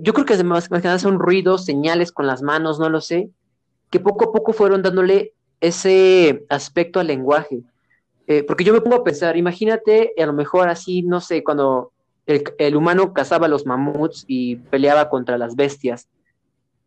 yo 0.00 0.12
creo 0.12 0.24
que 0.24 0.44
más, 0.44 0.70
más 0.70 0.82
que 0.82 0.88
nada 0.88 0.98
son 0.98 1.18
ruidos, 1.18 1.64
señales 1.64 2.12
con 2.12 2.26
las 2.26 2.42
manos, 2.42 2.78
no 2.78 2.88
lo 2.88 3.00
sé, 3.00 3.30
que 3.90 4.00
poco 4.00 4.28
a 4.28 4.32
poco 4.32 4.52
fueron 4.52 4.82
dándole 4.82 5.32
ese 5.60 6.44
aspecto 6.48 7.00
al 7.00 7.08
lenguaje. 7.08 7.62
Eh, 8.26 8.42
porque 8.42 8.64
yo 8.64 8.72
me 8.72 8.80
pongo 8.80 8.96
a 8.96 9.04
pensar, 9.04 9.36
imagínate, 9.36 10.12
a 10.18 10.26
lo 10.26 10.32
mejor 10.32 10.68
así, 10.68 11.02
no 11.02 11.20
sé, 11.20 11.42
cuando 11.42 11.92
el, 12.26 12.76
humano 12.76 13.12
cazaba 13.12 13.48
los 13.48 13.66
mamuts 13.66 14.24
y 14.26 14.56
peleaba 14.56 15.10
contra 15.10 15.36
las 15.36 15.56
bestias. 15.56 16.08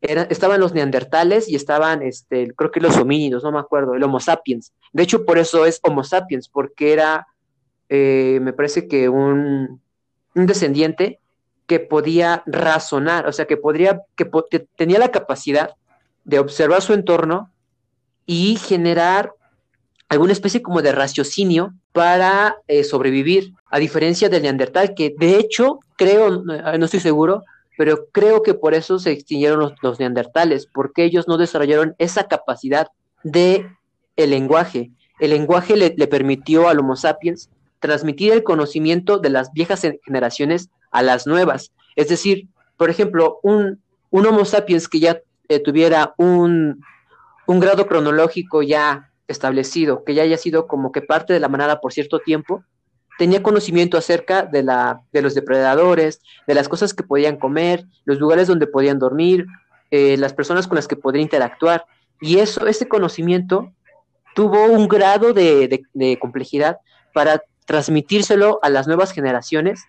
estaban 0.01 0.59
los 0.59 0.73
neandertales 0.73 1.49
y 1.49 1.55
estaban, 1.55 2.01
este, 2.01 2.53
creo 2.53 2.71
que 2.71 2.79
los 2.79 2.97
homínidos, 2.97 3.43
no 3.43 3.51
me 3.51 3.59
acuerdo, 3.59 3.93
el 3.93 4.03
Homo 4.03 4.19
sapiens. 4.19 4.73
De 4.93 5.03
hecho, 5.03 5.25
por 5.25 5.37
eso 5.37 5.65
es 5.65 5.79
Homo 5.83 6.03
sapiens, 6.03 6.49
porque 6.49 6.93
era, 6.93 7.27
eh, 7.89 8.39
me 8.41 8.53
parece 8.53 8.87
que 8.87 9.09
un, 9.09 9.81
un 10.33 10.45
descendiente 10.45 11.19
que 11.67 11.79
podía 11.79 12.43
razonar, 12.45 13.27
o 13.27 13.33
sea, 13.33 13.45
que 13.45 13.57
podría, 13.57 14.01
que 14.15 14.59
tenía 14.75 14.99
la 14.99 15.11
capacidad 15.11 15.71
de 16.23 16.39
observar 16.39 16.81
su 16.81 16.93
entorno 16.93 17.51
y 18.25 18.57
generar 18.57 19.33
alguna 20.09 20.33
especie 20.33 20.61
como 20.61 20.81
de 20.81 20.91
raciocinio 20.93 21.73
para 21.91 22.57
eh, 22.67 22.83
sobrevivir, 22.83 23.53
a 23.69 23.79
diferencia 23.79 24.29
del 24.29 24.43
neandertal, 24.43 24.93
que 24.95 25.13
de 25.17 25.37
hecho 25.37 25.79
creo, 25.97 26.43
no 26.43 26.85
estoy 26.85 27.01
seguro, 27.01 27.43
pero 27.77 28.07
creo 28.11 28.41
que 28.43 28.53
por 28.53 28.73
eso 28.73 28.99
se 28.99 29.11
extinguieron 29.11 29.75
los, 29.81 29.99
neandertales, 29.99 30.67
porque 30.67 31.03
ellos 31.03 31.27
no 31.27 31.37
desarrollaron 31.37 31.95
esa 31.97 32.27
capacidad 32.27 32.87
de 33.23 33.69
el 34.15 34.29
lenguaje. 34.29 34.91
El 35.19 35.31
lenguaje 35.31 35.75
le, 35.75 35.93
le 35.97 36.07
permitió 36.07 36.69
al 36.69 36.79
Homo 36.79 36.95
sapiens 36.95 37.49
transmitir 37.79 38.33
el 38.33 38.43
conocimiento 38.43 39.19
de 39.19 39.29
las 39.29 39.51
viejas 39.51 39.85
generaciones 40.05 40.69
a 40.91 41.01
las 41.03 41.27
nuevas. 41.27 41.71
Es 41.95 42.09
decir, 42.09 42.47
por 42.77 42.89
ejemplo, 42.89 43.39
un, 43.43 43.81
un 44.09 44.25
Homo 44.25 44.45
sapiens 44.45 44.87
que 44.87 44.99
ya 44.99 45.21
eh, 45.49 45.59
tuviera 45.59 46.13
un, 46.17 46.81
grado 47.47 47.87
cronológico 47.87 48.61
ya 48.61 49.11
establecido, 49.27 50.03
que 50.03 50.13
ya 50.13 50.23
haya 50.23 50.37
sido 50.37 50.67
como 50.67 50.91
que 50.91 51.01
parte 51.01 51.33
de 51.33 51.39
la 51.39 51.49
manada 51.49 51.81
por 51.81 51.93
cierto 51.93 52.19
tiempo, 52.19 52.63
tenía 53.17 53.41
conocimiento 53.41 53.97
acerca 53.97 54.43
de, 54.43 54.63
la, 54.63 55.01
de 55.11 55.21
los 55.21 55.33
depredadores, 55.33 56.21
de 56.45 56.53
las 56.53 56.69
cosas 56.69 56.93
que 56.93 57.03
podían 57.03 57.37
comer, 57.37 57.85
los 58.05 58.19
lugares 58.19 58.47
donde 58.47 58.67
podían 58.67 58.99
dormir, 58.99 59.47
eh, 59.89 60.17
las 60.17 60.33
personas 60.33 60.67
con 60.67 60.75
las 60.75 60.87
que 60.87 60.95
podrían 60.95 61.23
interactuar. 61.23 61.85
Y 62.21 62.39
eso, 62.39 62.67
ese 62.67 62.87
conocimiento 62.87 63.71
tuvo 64.35 64.65
un 64.65 64.87
grado 64.87 65.33
de 65.33 66.17
complejidad 66.21 66.77
para 67.13 67.41
transmitírselo 67.65 68.59
a 68.61 68.69
las 68.69 68.87
nuevas 68.87 69.11
generaciones 69.11 69.83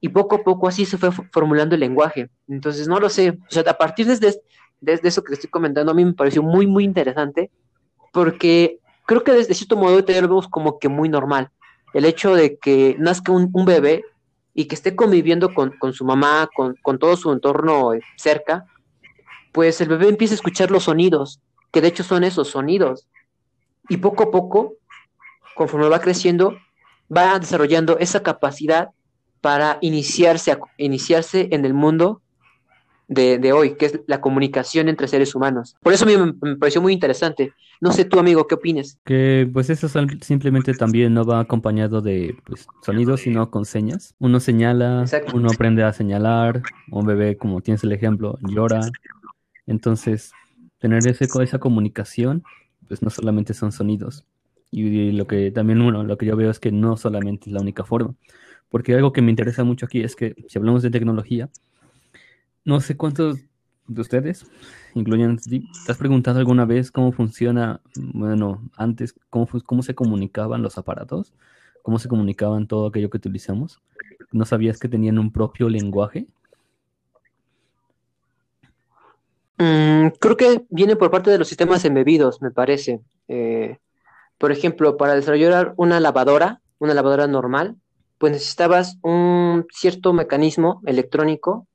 y 0.00 0.08
poco 0.08 0.36
a 0.36 0.44
poco 0.44 0.68
así 0.68 0.84
se 0.84 0.98
fue 0.98 1.10
formulando 1.32 1.74
el 1.74 1.80
lenguaje. 1.80 2.30
Entonces, 2.48 2.88
no 2.88 3.00
lo 3.00 3.08
sé, 3.08 3.30
o 3.30 3.50
sea, 3.50 3.62
a 3.66 3.78
partir 3.78 4.06
de, 4.06 4.40
desde 4.80 5.08
eso 5.08 5.24
que 5.24 5.34
estoy 5.34 5.50
comentando, 5.50 5.92
a 5.92 5.94
mí 5.94 6.04
me 6.04 6.12
pareció 6.12 6.42
muy, 6.42 6.66
muy 6.66 6.84
interesante, 6.84 7.50
porque 8.12 8.78
creo 9.06 9.24
que 9.24 9.32
desde 9.32 9.54
cierto 9.54 9.76
modo 9.76 10.04
te 10.04 10.20
lo 10.20 10.28
vemos 10.28 10.48
como 10.48 10.78
que 10.78 10.88
muy 10.88 11.08
normal. 11.08 11.50
El 11.94 12.04
hecho 12.04 12.34
de 12.34 12.58
que 12.58 12.96
nazca 12.98 13.32
un, 13.32 13.50
bebé 13.64 14.04
y 14.52 14.66
que 14.66 14.74
esté 14.74 14.94
conviviendo 14.94 15.54
con, 15.54 15.72
su 15.92 16.04
mamá, 16.04 16.48
con, 16.54 16.98
todo 16.98 17.16
su 17.16 17.32
entorno 17.32 17.92
cerca, 18.16 18.66
pues 19.52 19.80
el 19.80 19.88
bebé 19.88 20.08
empieza 20.08 20.34
a 20.34 20.36
escuchar 20.36 20.70
los 20.70 20.84
sonidos, 20.84 21.40
que 21.72 21.80
de 21.80 21.88
hecho 21.88 22.04
son 22.04 22.24
esos 22.24 22.48
sonidos. 22.48 23.08
Y 23.88 23.98
poco 23.98 24.24
a 24.24 24.30
poco, 24.30 24.74
conforme 25.54 25.88
va 25.88 26.00
creciendo, 26.00 26.56
va 27.14 27.38
desarrollando 27.38 27.98
esa 27.98 28.22
capacidad 28.22 28.90
para 29.46 29.78
iniciarse, 29.80 30.58
iniciarse 30.76 31.48
en 31.52 31.64
el 31.64 31.72
mundo 31.72 32.20
de, 33.06 33.52
hoy, 33.52 33.76
que 33.76 33.86
es 33.86 34.00
la 34.08 34.20
comunicación 34.20 34.88
entre 34.88 35.06
seres 35.06 35.36
humanos. 35.36 35.76
Por 35.84 35.92
eso 35.92 36.04
a 36.04 36.08
mí 36.08 36.14
me, 36.16 36.56
pareció 36.56 36.82
muy 36.82 36.92
interesante. 36.92 37.52
No 37.80 37.92
sé 37.92 38.04
tú, 38.06 38.18
amigo, 38.18 38.48
¿qué 38.48 38.56
opinas? 38.56 38.98
Que 39.04 39.48
pues 39.52 39.70
eso 39.70 39.88
simplemente 40.20 40.74
también 40.74 41.14
no 41.14 41.24
va 41.24 41.38
acompañado 41.38 42.00
de 42.00 42.36
pues, 42.44 42.66
sonidos, 42.82 43.20
sino 43.20 43.48
con 43.48 43.66
señas. 43.66 44.16
Uno 44.18 44.40
señala, 44.40 45.04
uno 45.32 45.48
aprende 45.48 45.84
a 45.84 45.92
señalar, 45.92 46.60
un 46.90 47.06
bebé, 47.06 47.36
como 47.36 47.60
tienes 47.60 47.84
el 47.84 47.92
ejemplo, 47.92 48.40
llora. 48.42 48.80
Entonces, 49.68 50.32
tener 50.78 51.06
ese, 51.06 51.28
esa 51.40 51.60
comunicación, 51.60 52.42
pues 52.88 53.00
no 53.00 53.10
solamente 53.10 53.54
son 53.54 53.70
sonidos. 53.70 54.24
Y, 54.72 55.12
lo 55.12 55.28
que 55.28 55.52
también 55.52 55.82
uno, 55.82 56.02
lo 56.02 56.18
que 56.18 56.26
yo 56.26 56.34
veo 56.34 56.50
es 56.50 56.58
que 56.58 56.72
no 56.72 56.96
solamente 56.96 57.48
es 57.48 57.52
la 57.52 57.60
única 57.60 57.84
forma. 57.84 58.16
Porque 58.68 58.94
algo 58.94 59.12
que 59.12 59.22
me 59.22 59.30
interesa 59.30 59.64
mucho 59.64 59.86
aquí 59.86 60.02
es 60.02 60.16
que 60.16 60.34
si 60.48 60.58
hablamos 60.58 60.82
de 60.82 60.90
tecnología, 60.90 61.48
no 62.64 62.80
sé 62.80 62.96
cuántos 62.96 63.38
de 63.86 64.00
ustedes, 64.00 64.46
incluyendo 64.94 65.40
¿te 65.48 65.92
has 65.92 65.98
preguntado 65.98 66.38
alguna 66.38 66.64
vez 66.64 66.90
cómo 66.90 67.12
funciona, 67.12 67.80
bueno, 67.94 68.68
antes, 68.76 69.14
cómo, 69.30 69.46
cómo 69.64 69.82
se 69.82 69.94
comunicaban 69.94 70.62
los 70.62 70.78
aparatos? 70.78 71.32
¿Cómo 71.82 72.00
se 72.00 72.08
comunicaban 72.08 72.66
todo 72.66 72.88
aquello 72.88 73.10
que 73.10 73.18
utilizamos? 73.18 73.80
¿No 74.32 74.44
sabías 74.44 74.80
que 74.80 74.88
tenían 74.88 75.18
un 75.18 75.30
propio 75.30 75.68
lenguaje? 75.68 76.26
Mm, 79.58 80.08
creo 80.18 80.36
que 80.36 80.66
viene 80.68 80.96
por 80.96 81.10
parte 81.10 81.30
de 81.30 81.38
los 81.38 81.48
sistemas 81.48 81.84
embebidos, 81.84 82.42
me 82.42 82.50
parece. 82.50 83.00
Eh, 83.28 83.78
por 84.38 84.52
ejemplo, 84.52 84.96
para 84.96 85.14
desarrollar 85.14 85.74
una 85.76 86.00
lavadora, 86.00 86.60
una 86.78 86.92
lavadora 86.92 87.26
normal, 87.26 87.76
pues 88.18 88.32
necesitabas 88.32 88.98
un 89.02 89.66
cierto 89.72 90.12
mecanismo 90.12 90.80
electrónico 90.86 91.66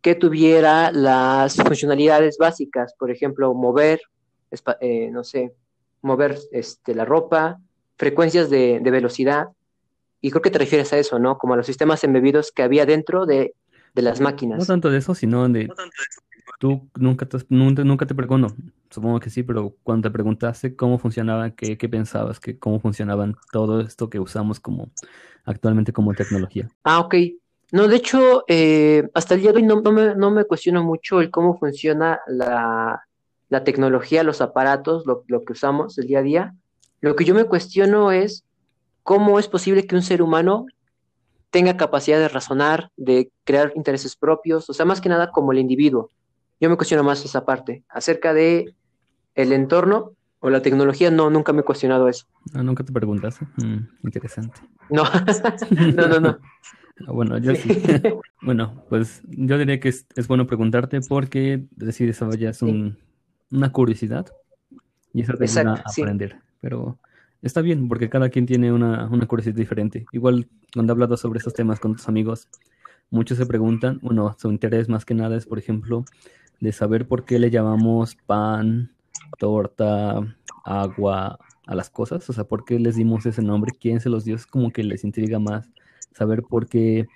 que 0.00 0.14
tuviera 0.14 0.92
las 0.92 1.56
funcionalidades 1.56 2.38
básicas, 2.38 2.94
por 2.98 3.10
ejemplo, 3.10 3.54
mover, 3.54 4.00
eh, 4.80 5.10
no 5.10 5.24
sé, 5.24 5.54
mover 6.02 6.38
este, 6.52 6.94
la 6.94 7.04
ropa, 7.04 7.58
frecuencias 7.96 8.50
de, 8.50 8.80
velocidad, 8.82 9.48
y 10.20 10.30
creo 10.30 10.42
que 10.42 10.50
te 10.50 10.58
refieres 10.58 10.92
a 10.92 10.98
eso, 10.98 11.18
¿no? 11.18 11.38
Como 11.38 11.54
a 11.54 11.56
los 11.56 11.66
sistemas 11.66 12.02
embebidos 12.04 12.52
que 12.52 12.62
había 12.62 12.86
dentro 12.86 13.26
de, 13.26 13.54
las 13.94 14.20
máquinas. 14.20 14.58
No 14.58 14.66
tanto 14.66 14.90
de 14.90 14.98
eso, 14.98 15.14
sino 15.14 15.48
de... 15.48 15.68
Tú 16.58 16.88
nunca 16.94 17.26
te, 17.26 17.38
nunca, 17.50 18.06
te 18.06 18.14
pregunto, 18.14 18.54
supongo 18.90 19.20
que 19.20 19.28
sí, 19.28 19.42
pero 19.42 19.74
cuando 19.82 20.08
te 20.08 20.12
preguntaste 20.12 20.74
cómo 20.74 20.98
funcionaba, 20.98 21.50
qué, 21.50 21.76
qué 21.76 21.88
pensabas, 21.88 22.40
que 22.40 22.58
cómo 22.58 22.80
funcionaban 22.80 23.36
todo 23.52 23.80
esto 23.80 24.08
que 24.08 24.18
usamos 24.18 24.58
como 24.58 24.88
actualmente 25.44 25.92
como 25.92 26.14
tecnología. 26.14 26.68
Ah, 26.82 27.00
ok. 27.00 27.14
No, 27.72 27.88
de 27.88 27.96
hecho, 27.96 28.44
eh, 28.46 29.08
hasta 29.12 29.34
el 29.34 29.40
día 29.40 29.50
de 29.52 29.56
hoy 29.58 29.62
no, 29.64 29.80
me, 29.80 30.14
no 30.14 30.30
me 30.30 30.44
cuestiono 30.44 30.84
mucho 30.84 31.20
el 31.20 31.30
cómo 31.30 31.58
funciona 31.58 32.20
la, 32.28 33.02
tecnología, 33.64 34.22
los 34.22 34.40
aparatos, 34.40 35.04
lo, 35.06 35.44
que 35.44 35.52
usamos 35.52 35.98
el 35.98 36.06
día 36.06 36.20
a 36.20 36.22
día. 36.22 36.54
Lo 37.00 37.16
que 37.16 37.24
yo 37.24 37.34
me 37.34 37.44
cuestiono 37.44 38.12
es 38.12 38.44
cómo 39.02 39.38
es 39.38 39.48
posible 39.48 39.86
que 39.86 39.96
un 39.96 40.02
ser 40.02 40.22
humano 40.22 40.66
tenga 41.50 41.76
capacidad 41.76 42.18
de 42.18 42.28
razonar, 42.28 42.90
de 42.96 43.30
crear 43.44 43.72
intereses 43.74 44.14
propios, 44.14 44.70
o 44.70 44.72
sea, 44.72 44.84
más 44.84 45.00
que 45.00 45.08
nada 45.08 45.30
como 45.30 45.52
el 45.52 45.58
individuo. 45.58 46.10
Yo 46.60 46.70
me 46.70 46.76
cuestiono 46.76 47.04
más 47.04 47.24
esa 47.24 47.44
parte. 47.44 47.84
Acerca 47.88 48.32
de 48.32 48.74
el 49.34 49.52
entorno 49.52 50.12
o 50.40 50.50
la 50.50 50.62
tecnología, 50.62 51.10
no, 51.10 51.30
nunca 51.30 51.52
me 51.52 51.60
he 51.60 51.64
cuestionado 51.64 52.08
eso. 52.08 52.26
Ah, 52.54 52.62
nunca 52.62 52.84
te 52.84 52.92
preguntaste. 52.92 53.46
Mm, 53.56 53.88
interesante. 54.04 54.60
No, 54.90 55.04
no, 55.96 56.08
no, 56.08 56.20
no. 56.20 56.38
Ah, 57.06 57.12
bueno, 57.12 57.36
yo 57.38 57.54
sí. 57.54 57.68
bueno, 58.42 58.84
pues 58.88 59.22
yo 59.28 59.58
diría 59.58 59.80
que 59.80 59.88
es, 59.90 60.06
bueno 60.28 60.46
preguntarte 60.46 61.00
porque 61.00 61.64
decir 61.72 62.08
eso 62.08 62.30
ya 62.32 62.50
es 62.50 62.62
una 62.62 63.72
curiosidad 63.72 64.26
y 65.12 65.22
eso 65.22 65.34
te 65.34 65.44
ayuda 65.44 65.82
a 65.84 65.90
aprender. 65.90 66.38
Pero 66.60 66.98
está 67.42 67.60
bien 67.60 67.88
porque 67.88 68.08
cada 68.08 68.30
quien 68.30 68.46
tiene 68.46 68.72
una, 68.72 69.08
curiosidad 69.26 69.56
diferente. 69.56 70.06
Igual 70.12 70.48
cuando 70.72 70.92
he 70.92 70.94
hablado 70.94 71.16
sobre 71.16 71.38
estos 71.38 71.54
temas 71.54 71.80
con 71.80 71.96
tus 71.96 72.08
amigos, 72.08 72.48
muchos 73.10 73.38
se 73.38 73.46
preguntan, 73.46 73.98
bueno, 74.02 74.34
su 74.38 74.50
interés 74.50 74.88
más 74.88 75.04
que 75.04 75.14
nada 75.14 75.36
es, 75.36 75.46
por 75.46 75.58
ejemplo, 75.58 76.04
de 76.60 76.72
saber 76.72 77.06
por 77.06 77.24
qué 77.24 77.38
le 77.38 77.50
llamamos 77.50 78.16
pan, 78.26 78.92
torta, 79.38 80.20
agua 80.64 81.38
a 81.66 81.74
las 81.74 81.90
cosas, 81.90 82.28
o 82.28 82.32
sea, 82.32 82.44
por 82.44 82.64
qué 82.64 82.78
les 82.78 82.96
dimos 82.96 83.26
ese 83.26 83.42
nombre, 83.42 83.72
quién 83.78 84.00
se 84.00 84.08
los 84.08 84.24
dio, 84.24 84.36
es 84.36 84.46
como 84.46 84.70
que 84.70 84.84
les 84.84 85.04
intriga 85.04 85.38
más 85.38 85.68
saber 86.12 86.42
por 86.42 86.68
qué 86.68 87.06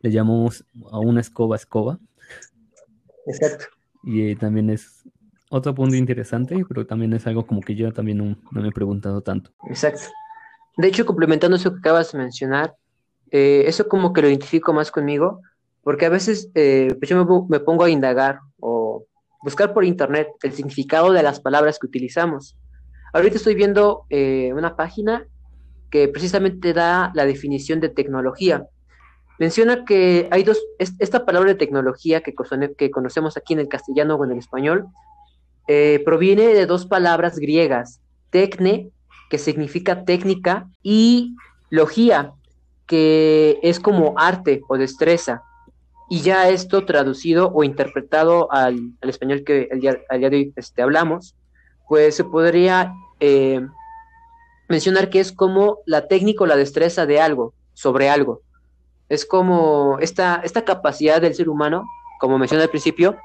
le 0.00 0.10
llamamos 0.10 0.64
a 0.90 0.98
una 0.98 1.20
escoba 1.20 1.56
escoba. 1.56 1.98
Exacto. 3.26 3.66
Y 4.02 4.30
eh, 4.30 4.36
también 4.36 4.70
es 4.70 5.04
otro 5.48 5.74
punto 5.74 5.94
interesante, 5.96 6.64
pero 6.66 6.86
también 6.86 7.12
es 7.12 7.26
algo 7.26 7.46
como 7.46 7.60
que 7.60 7.74
yo 7.74 7.92
también 7.92 8.18
no, 8.18 8.36
me 8.50 8.68
he 8.68 8.72
preguntado 8.72 9.20
tanto. 9.20 9.52
Exacto. 9.68 10.04
De 10.76 10.88
hecho, 10.88 11.04
complementando 11.04 11.56
eso 11.56 11.72
que 11.72 11.78
acabas 11.78 12.12
de 12.12 12.18
mencionar, 12.18 12.74
eh, 13.30 13.64
eso 13.66 13.86
como 13.86 14.12
que 14.12 14.22
lo 14.22 14.28
identifico 14.28 14.72
más 14.72 14.90
conmigo, 14.90 15.40
porque 15.82 16.06
a 16.06 16.08
veces 16.08 16.50
eh, 16.54 16.96
pues 16.98 17.10
yo 17.10 17.46
me, 17.48 17.60
pongo 17.60 17.84
a 17.84 17.90
indagar 17.90 18.40
buscar 19.42 19.74
por 19.74 19.84
internet 19.84 20.28
el 20.42 20.52
significado 20.52 21.12
de 21.12 21.22
las 21.22 21.40
palabras 21.40 21.78
que 21.78 21.86
utilizamos. 21.86 22.56
Ahorita 23.12 23.36
estoy 23.36 23.54
viendo 23.54 24.06
eh, 24.08 24.52
una 24.54 24.76
página 24.76 25.26
que 25.90 26.08
precisamente 26.08 26.72
da 26.72 27.12
la 27.14 27.26
definición 27.26 27.80
de 27.80 27.90
tecnología. 27.90 28.66
Menciona 29.38 29.84
que 29.84 30.28
hay 30.30 30.44
dos, 30.44 30.62
esta 30.78 31.26
palabra 31.26 31.50
de 31.50 31.58
tecnología 31.58 32.22
que, 32.22 32.34
conocemos 32.90 33.36
aquí 33.36 33.52
en 33.52 33.60
el 33.60 33.68
castellano 33.68 34.14
o 34.14 34.24
en 34.24 34.32
el 34.32 34.38
español, 34.38 34.86
eh, 35.68 36.00
proviene 36.04 36.54
de 36.54 36.66
dos 36.66 36.86
palabras 36.86 37.38
griegas, 37.38 38.00
tecne, 38.30 38.90
que 39.28 39.38
significa 39.38 40.04
técnica, 40.04 40.68
y 40.82 41.34
logía, 41.70 42.32
que 42.86 43.58
es 43.62 43.80
como 43.80 44.14
arte 44.16 44.62
o 44.68 44.78
destreza. 44.78 45.42
Y 46.12 46.20
ya 46.20 46.50
esto 46.50 46.84
traducido 46.84 47.50
o 47.54 47.64
interpretado 47.64 48.52
al, 48.52 48.92
español 49.00 49.44
que 49.44 49.68
el 49.70 49.80
día, 49.80 49.98
de 50.10 50.26
hoy 50.26 50.52
este, 50.56 50.82
hablamos, 50.82 51.34
pues 51.88 52.14
se 52.14 52.22
podría 52.22 52.92
eh, 53.18 53.62
mencionar 54.68 55.08
que 55.08 55.20
es 55.20 55.32
como 55.32 55.78
la 55.86 56.08
técnica 56.08 56.44
o 56.44 56.46
la 56.46 56.56
destreza 56.56 57.06
de 57.06 57.18
algo, 57.18 57.54
sobre 57.72 58.10
algo. 58.10 58.42
Es 59.08 59.24
como 59.24 59.96
esta, 60.00 60.42
esta 60.44 60.66
capacidad 60.66 61.18
del 61.22 61.34
ser 61.34 61.48
humano, 61.48 61.82
como 62.20 62.36
mencioné 62.36 62.64
al 62.64 62.68
principio, 62.68 63.16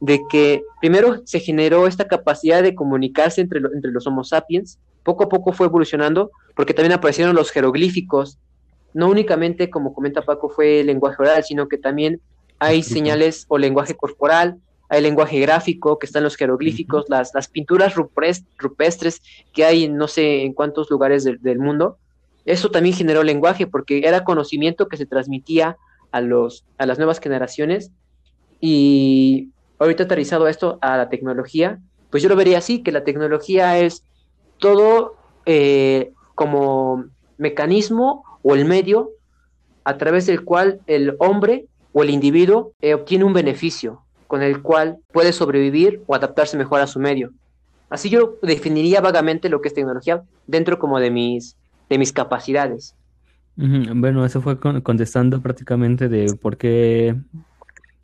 de 0.00 0.20
que 0.28 0.62
primero 0.78 1.22
se 1.24 1.40
generó 1.40 1.86
esta 1.86 2.06
capacidad 2.06 2.62
de 2.62 2.74
comunicarse 2.74 3.40
entre, 3.40 3.60
entre 3.60 3.92
los 3.92 4.06
Homo 4.06 4.24
sapiens, 4.24 4.78
poco 5.04 5.24
a 5.24 5.30
poco 5.30 5.54
fue 5.54 5.68
evolucionando, 5.68 6.30
porque 6.54 6.74
también 6.74 6.92
aparecieron 6.92 7.34
los 7.34 7.50
jeroglíficos, 7.50 8.38
no 8.96 9.10
únicamente, 9.10 9.68
como 9.68 9.92
comenta 9.92 10.22
Paco, 10.22 10.48
fue 10.48 10.80
el 10.80 10.86
lenguaje 10.86 11.16
oral, 11.18 11.44
sino 11.44 11.68
que 11.68 11.76
también 11.76 12.18
hay 12.58 12.82
señales 12.82 13.44
o 13.48 13.58
lenguaje 13.58 13.94
corporal, 13.94 14.56
hay 14.88 15.02
lenguaje 15.02 15.38
gráfico, 15.38 15.98
que 15.98 16.06
están 16.06 16.22
los 16.22 16.34
jeroglíficos, 16.34 17.04
las, 17.10 17.34
las 17.34 17.46
pinturas 17.46 17.94
rupestres 17.94 19.20
que 19.52 19.66
hay 19.66 19.84
en 19.84 19.98
no 19.98 20.08
sé 20.08 20.44
en 20.44 20.54
cuántos 20.54 20.90
lugares 20.90 21.24
del 21.24 21.58
mundo. 21.58 21.98
Eso 22.46 22.70
también 22.70 22.94
generó 22.96 23.22
lenguaje 23.22 23.66
porque 23.66 24.00
era 24.06 24.24
conocimiento 24.24 24.88
que 24.88 24.96
se 24.96 25.04
transmitía 25.04 25.76
a, 26.10 26.22
los, 26.22 26.64
a 26.78 26.86
las 26.86 26.96
nuevas 26.96 27.20
generaciones. 27.20 27.90
Y 28.62 29.50
ahorita 29.78 30.04
aterrizado 30.04 30.48
esto 30.48 30.78
a 30.80 30.96
la 30.96 31.10
tecnología, 31.10 31.80
pues 32.08 32.22
yo 32.22 32.30
lo 32.30 32.36
vería 32.36 32.56
así, 32.56 32.82
que 32.82 32.92
la 32.92 33.04
tecnología 33.04 33.78
es 33.78 34.04
todo 34.56 35.16
eh, 35.44 36.12
como 36.34 37.04
mecanismo 37.36 38.24
o 38.48 38.54
el 38.54 38.64
medio 38.64 39.10
a 39.82 39.98
través 39.98 40.26
del 40.26 40.44
cual 40.44 40.80
el 40.86 41.16
hombre 41.18 41.66
o 41.92 42.04
el 42.04 42.10
individuo 42.10 42.74
eh, 42.80 42.94
obtiene 42.94 43.24
un 43.24 43.32
beneficio 43.32 44.02
con 44.28 44.40
el 44.40 44.62
cual 44.62 44.98
puede 45.12 45.32
sobrevivir 45.32 46.00
o 46.06 46.14
adaptarse 46.14 46.56
mejor 46.56 46.80
a 46.80 46.86
su 46.86 47.00
medio. 47.00 47.32
Así 47.90 48.08
yo 48.08 48.36
definiría 48.42 49.00
vagamente 49.00 49.48
lo 49.48 49.60
que 49.60 49.66
es 49.68 49.74
tecnología 49.74 50.22
dentro 50.46 50.78
como 50.78 51.00
de 51.00 51.10
mis, 51.10 51.56
de 51.90 51.98
mis 51.98 52.12
capacidades. 52.12 52.94
Bueno, 53.56 54.24
eso 54.24 54.40
fue 54.40 54.60
contestando 54.60 55.40
prácticamente 55.42 56.08
de 56.08 56.32
por 56.40 56.56
qué 56.56 57.16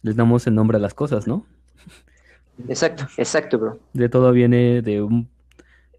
les 0.02 0.16
damos 0.16 0.44
el 0.48 0.56
nombre 0.56 0.78
a 0.78 0.80
las 0.80 0.94
cosas, 0.94 1.28
¿no? 1.28 1.46
Exacto, 2.66 3.06
exacto, 3.16 3.58
bro. 3.60 3.78
De 3.92 4.08
todo 4.08 4.32
viene 4.32 4.82
de 4.82 5.02
un, 5.02 5.28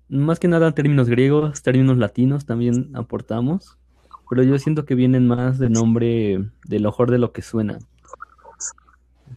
más 0.09 0.39
que 0.39 0.49
nada 0.49 0.73
términos 0.73 1.07
griegos, 1.07 1.61
términos 1.61 1.97
latinos 1.97 2.45
también 2.45 2.91
aportamos, 2.93 3.77
pero 4.29 4.43
yo 4.43 4.57
siento 4.59 4.85
que 4.85 4.95
vienen 4.95 5.27
más 5.27 5.59
de 5.59 5.69
nombre 5.69 6.49
del 6.65 6.83
mejor 6.83 7.11
de 7.11 7.17
lo 7.17 7.31
que 7.31 7.41
suena. 7.41 7.79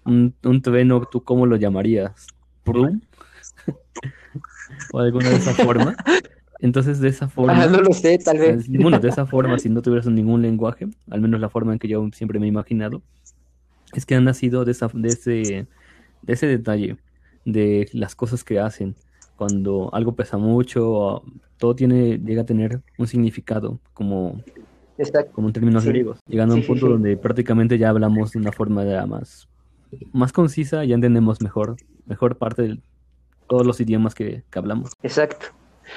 Un, 0.04 0.34
un 0.44 0.62
trueno, 0.62 1.02
¿tú 1.04 1.22
cómo 1.22 1.46
lo 1.46 1.56
llamarías? 1.56 2.26
¿Prum? 2.64 3.00
o 4.92 4.98
alguna 4.98 5.30
de 5.30 5.36
esa 5.36 5.52
forma. 5.52 5.96
Entonces, 6.60 7.00
de 7.00 7.08
esa 7.08 7.28
forma. 7.28 7.62
Ah, 7.62 7.66
no 7.66 7.80
lo 7.80 7.92
sé, 7.92 8.18
tal 8.18 8.38
vez. 8.38 8.66
Bueno, 8.68 8.98
de 8.98 9.08
esa 9.08 9.26
forma, 9.26 9.58
si 9.58 9.68
no 9.68 9.82
tuvieras 9.82 10.06
ningún 10.06 10.42
lenguaje, 10.42 10.88
al 11.10 11.20
menos 11.20 11.40
la 11.40 11.50
forma 11.50 11.72
en 11.72 11.78
que 11.78 11.88
yo 11.88 12.08
siempre 12.12 12.38
me 12.38 12.46
he 12.46 12.48
imaginado, 12.48 13.02
es 13.92 14.06
que 14.06 14.14
han 14.14 14.24
nacido 14.24 14.64
de, 14.64 14.72
esa, 14.72 14.88
de, 14.92 15.08
ese, 15.08 15.66
de 16.22 16.32
ese 16.32 16.46
detalle 16.46 16.96
de 17.44 17.88
las 17.92 18.14
cosas 18.14 18.44
que 18.44 18.58
hacen. 18.58 18.96
Cuando 19.36 19.94
algo 19.94 20.14
pesa 20.14 20.38
mucho, 20.38 21.22
todo 21.58 21.76
tiene, 21.76 22.18
llega 22.18 22.42
a 22.42 22.46
tener 22.46 22.80
un 22.96 23.06
significado, 23.06 23.78
como, 23.92 24.42
como 25.32 25.48
en 25.48 25.52
términos 25.52 25.84
griegos, 25.84 26.18
llegando 26.26 26.54
a 26.54 26.58
un 26.58 26.64
punto 26.64 26.88
donde 26.88 27.16
prácticamente 27.16 27.78
ya 27.78 27.90
hablamos 27.90 28.32
de 28.32 28.38
una 28.38 28.52
forma 28.52 28.84
más, 29.06 29.48
más 30.12 30.32
concisa, 30.32 30.84
ya 30.84 30.94
entendemos 30.94 31.40
mejor, 31.40 31.76
mejor 32.06 32.36
parte 32.36 32.62
de 32.62 32.78
todos 33.46 33.66
los 33.66 33.80
idiomas 33.80 34.14
que, 34.14 34.42
hablamos. 34.54 34.92
Exacto. 35.02 35.46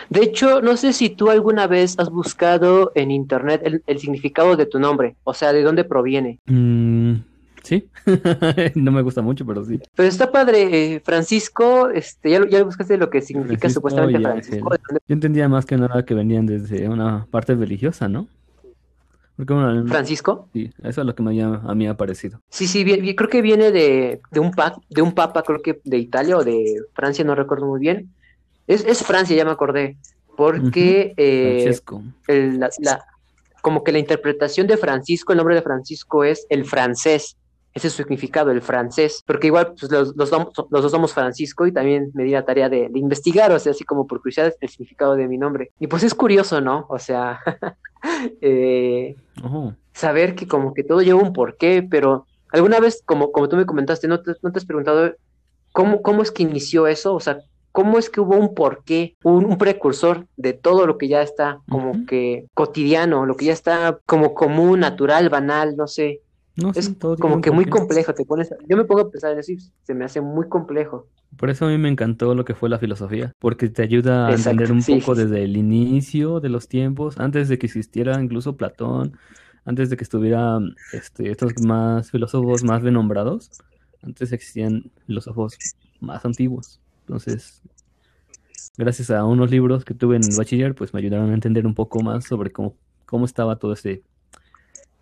De 0.09 0.21
hecho, 0.21 0.61
no 0.61 0.77
sé 0.77 0.93
si 0.93 1.09
tú 1.09 1.31
alguna 1.31 1.65
vez 1.65 1.97
has 1.97 2.11
buscado 2.11 2.91
en 2.93 3.09
internet 3.09 3.81
el, 3.85 3.99
significado 3.99 4.55
de 4.55 4.67
tu 4.67 4.79
nombre, 4.79 5.15
o 5.23 5.33
sea, 5.33 5.51
de 5.51 5.63
dónde 5.63 5.83
proviene. 5.83 6.39
Mm, 6.45 7.15
Sí, 7.63 7.89
no 8.75 8.91
me 8.91 9.01
gusta 9.01 9.21
mucho, 9.21 9.45
pero 9.45 9.63
sí. 9.63 9.79
Pero 9.95 10.07
está 10.07 10.31
padre, 10.31 10.95
eh, 10.95 11.01
Francisco, 11.01 11.89
este, 11.89 12.31
ya, 12.31 12.47
ya 12.47 12.63
buscaste 12.63 12.97
lo 12.97 13.09
que 13.09 13.21
significa 13.21 13.69
supuestamente 13.69 14.19
Francisco. 14.19 14.71
Yo 15.07 15.13
entendía 15.13 15.49
más 15.49 15.65
que 15.65 15.77
nada 15.77 16.05
que 16.05 16.13
venían 16.13 16.45
desde 16.45 16.87
una 16.87 17.27
parte 17.29 17.55
religiosa, 17.55 18.07
¿no? 18.07 18.27
Porque, 19.39 19.53
¿Francisco? 19.87 20.49
Sí, 20.51 20.69
eso 20.83 20.99
es 20.99 21.07
lo 21.07 21.15
que 21.15 21.23
me 21.23 21.41
a 21.41 21.73
mí 21.73 21.87
ha 21.87 21.95
parecido. 21.95 22.41
Sí, 22.49 22.67
sí, 22.67 22.83
creo 23.15 23.29
que 23.29 23.41
viene 23.41 23.71
de, 23.71 24.19
de, 24.31 24.39
un 24.41 24.51
pa, 24.51 24.75
de 24.89 25.01
un 25.01 25.13
papa, 25.13 25.43
creo 25.43 25.61
que 25.61 25.79
de 25.85 25.97
Italia 25.97 26.35
o 26.35 26.43
de 26.43 26.81
Francia, 26.93 27.23
no 27.23 27.35
recuerdo 27.35 27.65
muy 27.65 27.79
bien. 27.79 28.13
Es, 28.67 28.83
es 28.83 29.01
Francia, 29.01 29.37
ya 29.37 29.45
me 29.45 29.51
acordé, 29.51 29.95
porque 30.35 31.13
eh, 31.15 31.73
la, 32.81 33.05
como 33.61 33.81
que 33.85 33.93
la 33.93 33.99
interpretación 33.99 34.67
de 34.67 34.75
Francisco, 34.75 35.31
el 35.31 35.37
nombre 35.37 35.55
de 35.55 35.61
Francisco 35.61 36.25
es 36.25 36.45
el 36.49 36.65
francés. 36.65 37.37
Ese 37.73 37.87
es 37.87 37.93
su 37.93 38.03
significado, 38.03 38.51
el 38.51 38.61
francés, 38.61 39.23
porque 39.25 39.47
igual 39.47 39.73
pues, 39.79 39.89
los, 39.89 40.17
los, 40.17 40.29
dos 40.31 40.91
somos 40.91 41.13
Francisco 41.13 41.65
y 41.65 41.71
también 41.71 42.11
me 42.13 42.23
di 42.23 42.31
la 42.31 42.43
tarea 42.43 42.67
de, 42.67 42.89
investigar, 42.95 43.53
o 43.53 43.59
sea, 43.59 43.71
así 43.71 43.85
como 43.85 44.05
por 44.05 44.19
curiosidad, 44.19 44.53
el 44.59 44.69
significado 44.69 45.15
de 45.15 45.29
mi 45.29 45.37
nombre. 45.37 45.71
Y 45.79 45.87
pues 45.87 46.03
es 46.03 46.13
curioso, 46.13 46.59
¿no? 46.59 46.87
O 46.89 46.99
sea, 46.99 47.39
eh, 48.41 49.15
saber 49.93 50.35
que 50.35 50.47
como 50.47 50.73
que 50.73 50.83
todo 50.83 51.01
lleva 51.01 51.21
un 51.21 51.33
porqué, 51.33 51.85
pero 51.89 52.25
alguna 52.51 52.79
vez, 52.79 53.01
como, 53.05 53.31
como 53.31 53.49
tú 53.49 53.55
me 53.55 53.65
comentaste, 53.65 54.07
¿no 54.07 54.21
te, 54.21 54.33
no 54.41 54.51
te 54.51 54.59
has 54.59 54.65
preguntado 54.65 55.13
cómo, 55.71 56.01
cómo 56.01 56.21
es 56.21 56.31
que 56.31 56.43
inició 56.43 56.87
eso? 56.87 57.13
O 57.13 57.19
sea, 57.19 57.39
¿cómo 57.71 57.97
es 57.97 58.09
que 58.09 58.21
hubo 58.21 58.35
un 58.35 58.53
porqué, 58.53 59.15
un, 59.23 59.57
precursor 59.57 60.27
de 60.37 60.53
todo 60.53 60.87
lo 60.87 60.97
que 60.97 61.07
ya 61.07 61.21
está 61.21 61.59
como 61.69 62.05
que 62.05 62.45
cotidiano, 62.53 63.25
lo 63.25 63.35
que 63.35 63.45
ya 63.45 63.53
está 63.53 63.99
como 64.05 64.33
común, 64.33 64.79
natural, 64.79 65.29
banal, 65.29 65.75
no 65.75 65.87
sé? 65.87 66.21
Es 66.75 66.95
como 67.19 67.41
que 67.41 67.51
muy 67.51 67.65
complejo, 67.65 68.13
te 68.13 68.25
pones, 68.25 68.53
yo 68.67 68.77
me 68.77 68.85
pongo 68.85 69.01
a 69.01 69.09
pensar 69.09 69.31
en 69.33 69.39
eso 69.39 69.51
y 69.51 69.59
se 69.83 69.93
me 69.93 70.05
hace 70.05 70.21
muy 70.21 70.47
complejo. 70.47 71.07
Por 71.37 71.49
eso 71.49 71.65
a 71.65 71.69
mí 71.69 71.77
me 71.77 71.89
encantó 71.89 72.33
lo 72.35 72.45
que 72.45 72.55
fue 72.55 72.69
la 72.69 72.79
filosofía, 72.79 73.33
porque 73.39 73.69
te 73.69 73.83
ayuda 73.83 74.27
a 74.27 74.33
entender 74.33 74.71
un 74.71 74.83
poco 74.83 75.15
desde 75.15 75.43
el 75.43 75.57
inicio 75.57 76.39
de 76.39 76.49
los 76.49 76.67
tiempos, 76.67 77.19
antes 77.19 77.49
de 77.49 77.57
que 77.57 77.67
existiera 77.67 78.21
incluso 78.21 78.57
Platón, 78.57 79.17
antes 79.65 79.89
de 79.89 79.97
que 79.97 80.03
estuviera 80.03 80.59
este, 80.93 81.31
estos 81.31 81.53
más 81.63 82.11
filósofos 82.11 82.63
más 82.63 82.81
renombrados, 82.81 83.51
antes 84.01 84.31
existían 84.31 84.91
filósofos 85.05 85.57
más 85.99 86.25
antiguos. 86.25 86.79
Entonces, 87.01 87.61
gracias 88.77 89.11
a 89.11 89.23
unos 89.25 89.51
libros 89.51 89.85
que 89.85 89.93
tuve 89.93 90.15
en 90.15 90.23
el 90.23 90.35
bachiller, 90.35 90.73
pues 90.73 90.93
me 90.93 90.99
ayudaron 90.99 91.31
a 91.31 91.33
entender 91.33 91.67
un 91.67 91.75
poco 91.75 92.01
más 92.01 92.25
sobre 92.25 92.51
cómo, 92.51 92.75
cómo 93.05 93.25
estaba 93.25 93.57
todo 93.57 93.73
ese 93.73 94.03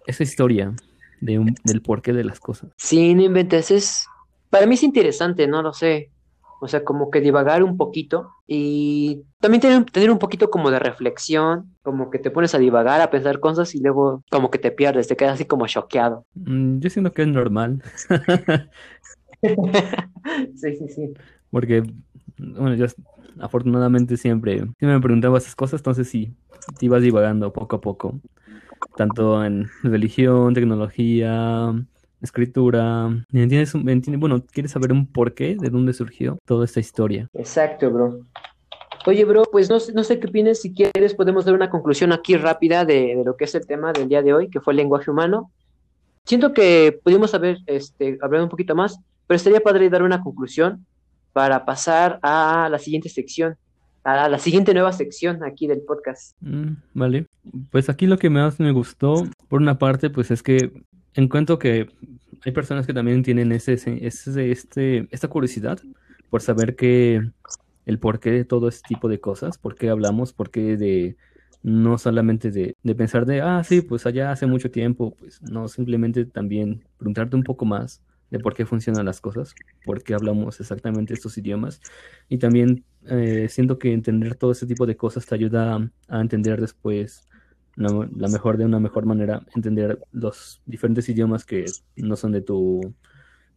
esa 0.08 0.24
historia 0.24 0.74
de 1.22 1.54
del 1.64 1.82
porqué 1.82 2.14
de 2.14 2.24
las 2.24 2.40
cosas. 2.40 2.72
Sí, 2.78 3.14
no 3.14 3.24
inventes, 3.24 3.72
es, 3.72 4.08
para 4.50 4.66
mí 4.66 4.76
es 4.76 4.84
interesante, 4.84 5.48
no 5.48 5.62
lo 5.62 5.74
sé. 5.74 6.12
O 6.60 6.68
sea, 6.68 6.84
como 6.84 7.12
que 7.12 7.22
divagar 7.22 7.62
un 7.62 7.78
poquito 7.78 8.32
y 8.48 9.22
también 9.40 9.62
tener, 9.62 9.86
tener 9.86 10.10
un 10.10 10.18
poquito 10.18 10.50
como 10.50 10.72
de 10.72 10.80
reflexión, 10.80 11.76
como 11.84 12.10
que 12.10 12.18
te 12.18 12.32
pones 12.32 12.56
a 12.56 12.58
divagar, 12.58 13.00
a 13.00 13.12
pensar 13.12 13.40
cosas 13.40 13.76
y 13.76 13.80
luego 13.80 14.24
como 14.32 14.50
que 14.50 14.58
te 14.58 14.72
pierdes, 14.72 15.08
te 15.08 15.16
quedas 15.16 15.36
así 15.36 15.46
como 15.46 15.68
choqueado. 15.68 16.26
Mm, 16.34 16.80
yo 16.80 16.90
siento 16.90 17.12
que 17.12 17.22
es 17.22 17.28
normal. 17.28 17.84
sí, 20.56 20.76
sí, 20.76 20.88
sí. 20.90 21.14
Porque, 21.52 21.84
bueno, 22.38 22.74
yo 22.74 22.86
afortunadamente 23.42 24.18
siempre, 24.18 24.66
me 24.80 25.00
preguntaba 25.00 25.38
esas 25.38 25.56
cosas, 25.56 25.80
entonces 25.80 26.10
sí, 26.10 26.34
te 26.80 26.86
ibas 26.86 27.02
divagando 27.02 27.54
poco 27.54 27.78
a 27.78 27.82
poco, 27.82 28.20
tanto 28.96 29.44
en 29.44 29.70
religión, 29.84 30.54
tecnología, 30.54 31.74
escritura. 32.22 33.10
¿Entiendes? 33.32 33.74
Bueno, 34.20 34.44
¿quieres 34.52 34.72
saber 34.72 34.92
un 34.92 35.08
porqué 35.08 35.56
de 35.60 35.70
dónde 35.70 35.94
surgió 35.94 36.38
toda 36.46 36.66
esta 36.66 36.80
historia? 36.80 37.28
Exacto, 37.34 37.92
bro. 37.92 38.20
Oye, 39.06 39.24
bro, 39.24 39.44
pues 39.50 39.70
no, 39.70 39.78
no 39.94 40.04
sé 40.04 40.20
qué 40.20 40.28
opinas, 40.28 40.60
si 40.60 40.74
quieres 40.74 41.14
podemos 41.14 41.46
dar 41.46 41.56
una 41.56 41.70
conclusión 41.70 42.12
aquí 42.12 42.36
rápida 42.36 42.84
de, 42.84 43.16
de, 43.16 43.24
lo 43.24 43.38
que 43.38 43.46
es 43.46 43.56
el 43.56 43.66
tema 43.66 43.94
del 43.94 44.10
día 44.10 44.22
de 44.22 44.34
hoy, 44.34 44.50
que 44.50 44.60
fue 44.60 44.74
el 44.74 44.78
lenguaje 44.78 45.10
humano. 45.10 45.52
Siento 46.26 46.52
que 46.52 47.00
pudimos 47.04 47.34
haber 47.34 47.60
este, 47.68 48.18
hablado 48.22 48.44
un 48.44 48.50
poquito 48.50 48.76
más, 48.76 49.00
pero 49.26 49.38
estaría 49.38 49.62
padre 49.62 49.90
dar 49.90 50.04
una 50.04 50.22
conclusión 50.22 50.86
para 51.38 51.66
pasar 51.66 52.18
a 52.24 52.68
la 52.68 52.80
siguiente 52.80 53.10
sección, 53.10 53.58
a 54.04 54.28
la 54.28 54.40
siguiente 54.40 54.74
nueva 54.74 54.92
sección 54.92 55.44
aquí 55.44 55.68
del 55.68 55.82
podcast. 55.82 56.36
Mm, 56.42 56.78
vale, 56.96 57.28
pues 57.70 57.90
aquí 57.90 58.08
lo 58.08 58.18
que 58.18 58.32
más 58.32 58.60
me 58.60 58.72
gustó, 58.72 59.28
por 59.48 59.62
una 59.62 59.78
parte, 59.78 60.10
pues 60.10 60.32
es 60.32 60.42
que 60.42 60.72
encuentro 61.14 61.60
que 61.60 61.92
hay 62.44 62.52
personas 62.54 62.88
que 62.88 62.94
también 62.96 63.22
tienen 63.22 63.52
ese, 63.52 63.74
ese, 63.74 64.52
este, 64.52 65.08
esta 65.12 65.28
curiosidad 65.28 65.80
por 66.32 66.42
saber 66.42 66.76
que 66.76 67.22
el 67.86 68.00
porqué 68.00 68.32
de 68.32 68.44
todo 68.44 68.68
este 68.68 68.88
tipo 68.88 69.08
de 69.08 69.20
cosas, 69.20 69.60
por 69.60 69.76
qué 69.76 69.92
hablamos, 69.92 70.34
por 70.34 70.50
qué 70.50 70.76
de 70.76 71.18
no 71.62 72.00
solamente 72.00 72.50
de, 72.50 72.76
de, 72.82 72.96
pensar 72.96 73.28
de, 73.28 73.42
ah, 73.42 73.64
sí, 73.64 73.82
pues 73.82 74.08
allá 74.08 74.32
hace 74.32 74.48
mucho 74.48 74.72
tiempo, 74.72 75.14
pues 75.20 75.40
no, 75.44 75.68
simplemente 75.68 76.26
también 76.26 76.84
preguntarte 76.98 77.36
un 77.36 77.44
poco 77.44 77.64
más 77.64 78.02
de 78.30 78.40
por 78.40 78.54
qué 78.54 78.66
funcionan 78.66 79.06
las 79.06 79.22
cosas, 79.22 79.56
por 79.86 80.04
qué 80.04 80.14
hablamos 80.14 80.60
exactamente 80.60 81.14
estos 81.14 81.38
idiomas 81.38 81.82
y 82.28 82.38
también 82.38 82.84
eh, 83.06 83.48
siento 83.50 83.80
que 83.80 83.94
entender 83.94 84.36
todo 84.36 84.52
ese 84.52 84.66
tipo 84.66 84.86
de 84.86 84.98
cosas 84.98 85.26
te 85.26 85.36
ayuda 85.36 85.90
a, 86.08 86.22
entender 86.22 86.60
después 86.60 87.28
la, 87.76 88.28
mejor 88.28 88.58
de 88.58 88.66
una 88.66 88.80
mejor 88.80 89.06
manera 89.06 89.44
entender 89.56 90.00
los 90.12 90.62
diferentes 90.66 91.08
idiomas 91.10 91.46
que 91.46 91.66
no 91.96 92.16
son 92.16 92.32
de 92.32 92.42
tu 92.42 92.94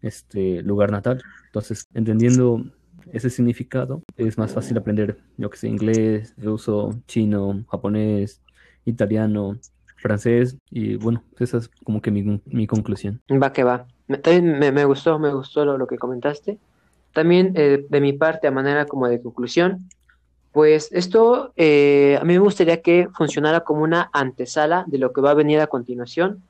este 0.02 0.62
lugar 0.62 0.90
natal. 0.90 1.22
Entonces, 1.46 1.86
entendiendo 1.94 2.64
ese 3.12 3.30
significado, 3.30 4.02
es 4.16 4.38
más 4.38 4.52
fácil 4.52 4.78
aprender, 4.78 5.18
yo 5.36 5.50
que 5.50 5.58
sé, 5.58 5.68
inglés, 5.68 6.34
ruso, 6.38 6.90
chino, 7.06 7.64
japonés, 7.70 8.42
italiano, 8.84 9.58
francés, 9.96 10.56
y 10.70 10.96
bueno, 10.96 11.24
esa 11.38 11.58
es 11.58 11.68
como 11.84 12.00
que 12.00 12.10
mi 12.10 12.66
conclusión. 12.66 13.20
Va 13.30 13.52
que 13.52 13.64
va. 13.64 13.86
Me, 14.10 14.72
me, 14.72 14.84
gustó, 14.84 15.18
me 15.18 15.32
gustó 15.32 15.64
lo, 15.64 15.78
lo 15.78 15.86
que 15.86 15.98
comentaste. 15.98 16.58
También 17.12 17.52
eh, 17.56 17.84
de 17.88 18.00
mi 18.00 18.12
parte, 18.12 18.46
a 18.48 18.50
manera 18.50 18.86
como 18.86 19.08
de 19.08 19.20
conclusión, 19.20 19.88
pues 20.52 20.90
esto 20.92 21.52
eh, 21.56 22.18
a 22.20 22.24
mí 22.24 22.34
me 22.34 22.40
gustaría 22.40 22.82
que 22.82 23.08
funcionara 23.14 23.60
como 23.60 23.82
una 23.82 24.10
antesala 24.12 24.84
de 24.88 24.98
lo 24.98 25.12
que 25.12 25.20
va 25.20 25.30
a 25.30 25.34
venir 25.34 25.60
a 25.60 25.68
continuación, 25.68 26.42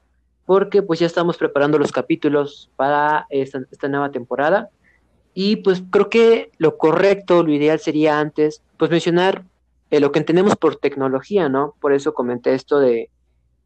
porque 0.46 0.82
pues 0.82 1.00
ya 1.00 1.06
estamos 1.06 1.36
preparando 1.36 1.78
los 1.78 1.92
capítulos 1.92 2.70
para 2.76 3.26
esta, 3.28 3.88
nueva 3.88 4.10
temporada 4.10 4.70
y 5.34 5.56
pues 5.56 5.82
creo 5.90 6.08
que 6.08 6.50
lo 6.58 6.78
correcto, 6.78 7.42
lo 7.42 7.52
ideal 7.52 7.78
sería 7.78 8.18
antes 8.18 8.62
pues 8.78 8.90
mencionar 8.90 9.44
eh, 9.90 10.00
lo 10.00 10.12
que 10.12 10.18
entendemos 10.18 10.56
por 10.56 10.76
tecnología, 10.76 11.48
¿no? 11.48 11.74
Por 11.80 11.92
eso 11.92 12.14
comenté 12.14 12.54
esto 12.54 12.80
de, 12.80 13.10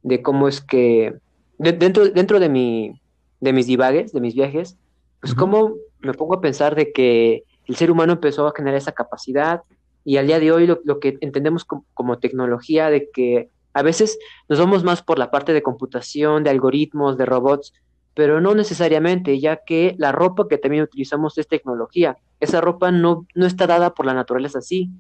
de 0.03 0.21
cómo 0.21 0.49
es 0.49 0.61
que 0.61 1.15
dentro, 1.59 2.09
dentro 2.09 2.41
de, 2.41 2.49
mi, 2.49 3.01
de 3.45 3.53
mis 3.53 3.67
divagues, 3.67 4.13
de 4.13 4.21
mis 4.23 4.35
viajes, 4.35 4.79
pues 5.21 5.35
cómo 5.35 5.75
me 6.01 6.15
pongo 6.15 6.35
a 6.35 6.41
pensar 6.41 6.75
de 6.75 6.93
que 6.93 7.45
el 7.67 7.77
ser 7.77 7.91
humano 7.91 8.15
empezó 8.15 8.47
a 8.47 8.55
generar 8.57 8.79
esa 8.79 8.93
capacidad, 8.93 9.63
y 10.03 10.17
al 10.17 10.27
día 10.27 10.41
de 10.41 10.51
hoy 10.51 10.67
lo, 10.67 10.99
que 10.99 11.19
entendemos 11.21 11.65
como, 11.65 12.19
tecnología 12.19 12.89
de 12.91 13.11
que 13.11 13.51
a 13.75 13.83
veces 13.83 14.19
nos 14.49 14.59
vamos 14.59 14.83
más 14.83 15.03
por 15.03 15.19
la 15.19 15.31
parte 15.31 15.53
de 15.53 15.63
computación, 15.63 16.43
de 16.43 16.51
algoritmos, 16.51 17.19
de 17.19 17.27
robots, 17.27 17.75
pero 18.15 18.41
no 18.41 18.55
necesariamente, 18.55 19.39
ya 19.41 19.61
que 19.65 19.95
la 19.99 20.13
ropa 20.13 20.47
que 20.49 20.59
también 20.59 20.85
utilizamos 20.85 21.37
es 21.37 21.49
tecnología. 21.49 22.17
Esa 22.41 22.61
ropa 22.61 22.93
no, 22.93 23.27
no 23.35 23.47
está 23.47 23.67
dada 23.67 23.93
por 23.95 24.07
la 24.07 24.15
naturaleza 24.15 24.61
así. 24.61 24.91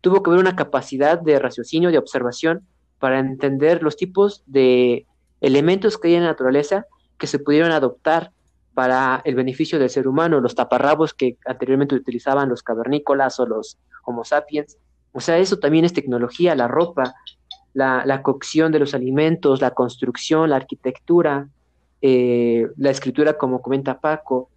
Tuvo 0.00 0.22
que 0.22 0.30
haber 0.30 0.40
una 0.40 0.56
capacidad 0.56 1.20
de 1.20 1.38
raciocinio, 1.38 1.90
de 1.90 1.98
observación, 1.98 2.66
para 2.98 3.18
entender 3.18 3.82
los 3.82 3.96
tipos 3.96 4.42
de 4.46 5.06
elementos 5.40 5.98
que 5.98 6.08
hay 6.08 6.14
en 6.14 6.22
la 6.22 6.30
naturaleza 6.30 6.86
que 7.22 7.28
se 7.28 7.38
pudieron 7.38 7.70
adoptar 7.70 8.32
para 8.74 9.22
el 9.24 9.36
beneficio 9.36 9.78
del 9.78 9.90
ser 9.90 10.08
humano, 10.08 10.40
los 10.40 10.56
taparrabos 10.56 11.14
que 11.14 11.36
anteriormente 11.46 11.94
utilizaban 11.94 12.48
los 12.48 12.64
cavernícolas 12.64 13.38
o 13.38 13.46
los 13.46 13.78
Homo 14.04 14.24
sapiens. 14.24 14.76
O 15.12 15.20
sea, 15.20 15.38
eso 15.38 15.60
también 15.60 15.84
es 15.84 15.92
tecnología, 15.92 16.56
la 16.56 16.66
ropa, 16.66 17.14
la, 17.74 18.22
cocción 18.24 18.72
de 18.72 18.80
los 18.80 18.92
alimentos, 18.92 19.60
la 19.60 19.70
construcción, 19.70 20.50
la 20.50 20.56
arquitectura, 20.56 21.46
eh, 22.00 22.66
la 22.76 22.90
escritura, 22.90 23.34
como 23.34 23.62
comenta 23.62 24.00
Paco. 24.00 24.50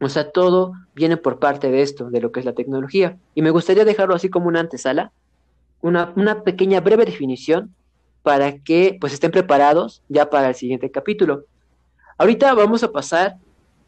O 0.00 0.08
sea, 0.08 0.30
todo 0.30 0.74
viene 0.94 1.16
por 1.16 1.40
parte 1.40 1.72
de 1.72 1.82
esto, 1.82 2.08
de 2.08 2.20
lo 2.20 2.30
que 2.30 2.38
es 2.38 2.46
la 2.46 2.52
tecnología. 2.52 3.16
Y 3.34 3.42
me 3.42 3.50
gustaría 3.50 3.84
dejarlo 3.84 4.14
así 4.14 4.30
como 4.30 4.46
una 4.46 4.60
antesala, 4.60 5.10
una, 5.80 6.12
una 6.14 6.44
pequeña 6.44 6.78
breve 6.78 7.04
definición 7.04 7.74
para 8.22 8.58
que 8.58 8.96
pues 9.00 9.12
estén 9.12 9.32
preparados 9.32 10.04
ya 10.08 10.30
para 10.30 10.50
el 10.50 10.54
siguiente 10.54 10.88
capítulo. 10.92 11.46
Ahorita 12.20 12.52
vamos 12.52 12.82
a 12.82 12.92
pasar 12.92 13.36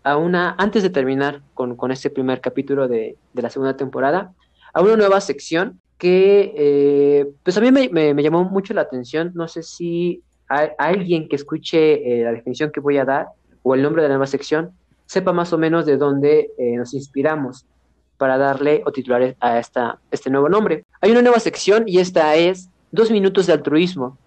a 0.03 0.17
una, 0.17 0.55
antes 0.57 0.83
de 0.83 0.89
terminar 0.89 1.43
con, 1.53 1.77
este 1.93 2.09
primer 2.09 2.41
capítulo 2.41 2.89
de, 2.89 3.19
la 3.35 3.51
segunda 3.51 3.77
temporada, 3.77 4.33
a 4.73 4.81
una 4.81 4.97
nueva 4.97 5.21
sección 5.21 5.83
que 5.99 6.55
eh, 6.57 7.27
pues 7.43 7.59
a 7.59 7.61
mí 7.61 7.71
me, 7.71 8.23
llamó 8.23 8.45
mucho 8.45 8.73
la 8.73 8.81
atención. 8.81 9.33
No 9.35 9.49
sé 9.49 9.63
si 9.63 10.23
alguien 10.49 11.29
que 11.29 11.37
escuche 11.37 12.21
eh, 12.21 12.25
la 12.25 12.33
definición 12.33 12.73
que 12.73 12.81
voy 12.81 12.97
a 12.97 13.05
dar 13.05 13.27
o 13.63 13.75
el 13.75 13.83
nombre 13.83 14.01
de 14.01 14.09
la 14.09 14.15
nueva 14.15 14.27
sección 14.27 14.71
sepa 15.05 15.35
más 15.35 15.53
o 15.53 15.59
menos 15.59 15.85
de 15.85 15.99
dónde 15.99 16.53
eh, 16.57 16.77
nos 16.79 16.95
inspiramos 16.95 17.67
para 18.17 18.39
darle 18.39 18.83
o 18.87 18.93
titular 18.93 19.37
a 19.41 19.59
esta, 19.59 19.99
este 20.11 20.31
nuevo 20.31 20.49
nombre. 20.49 20.87
Hay 21.03 21.11
una 21.11 21.21
nueva 21.21 21.39
sección 21.39 21.85
y 21.87 21.99
esta 21.99 22.35
es 22.37 22.71
Dos 22.95 23.11
minutos 23.11 23.47
de 23.47 23.55
altruismo. 23.55 24.19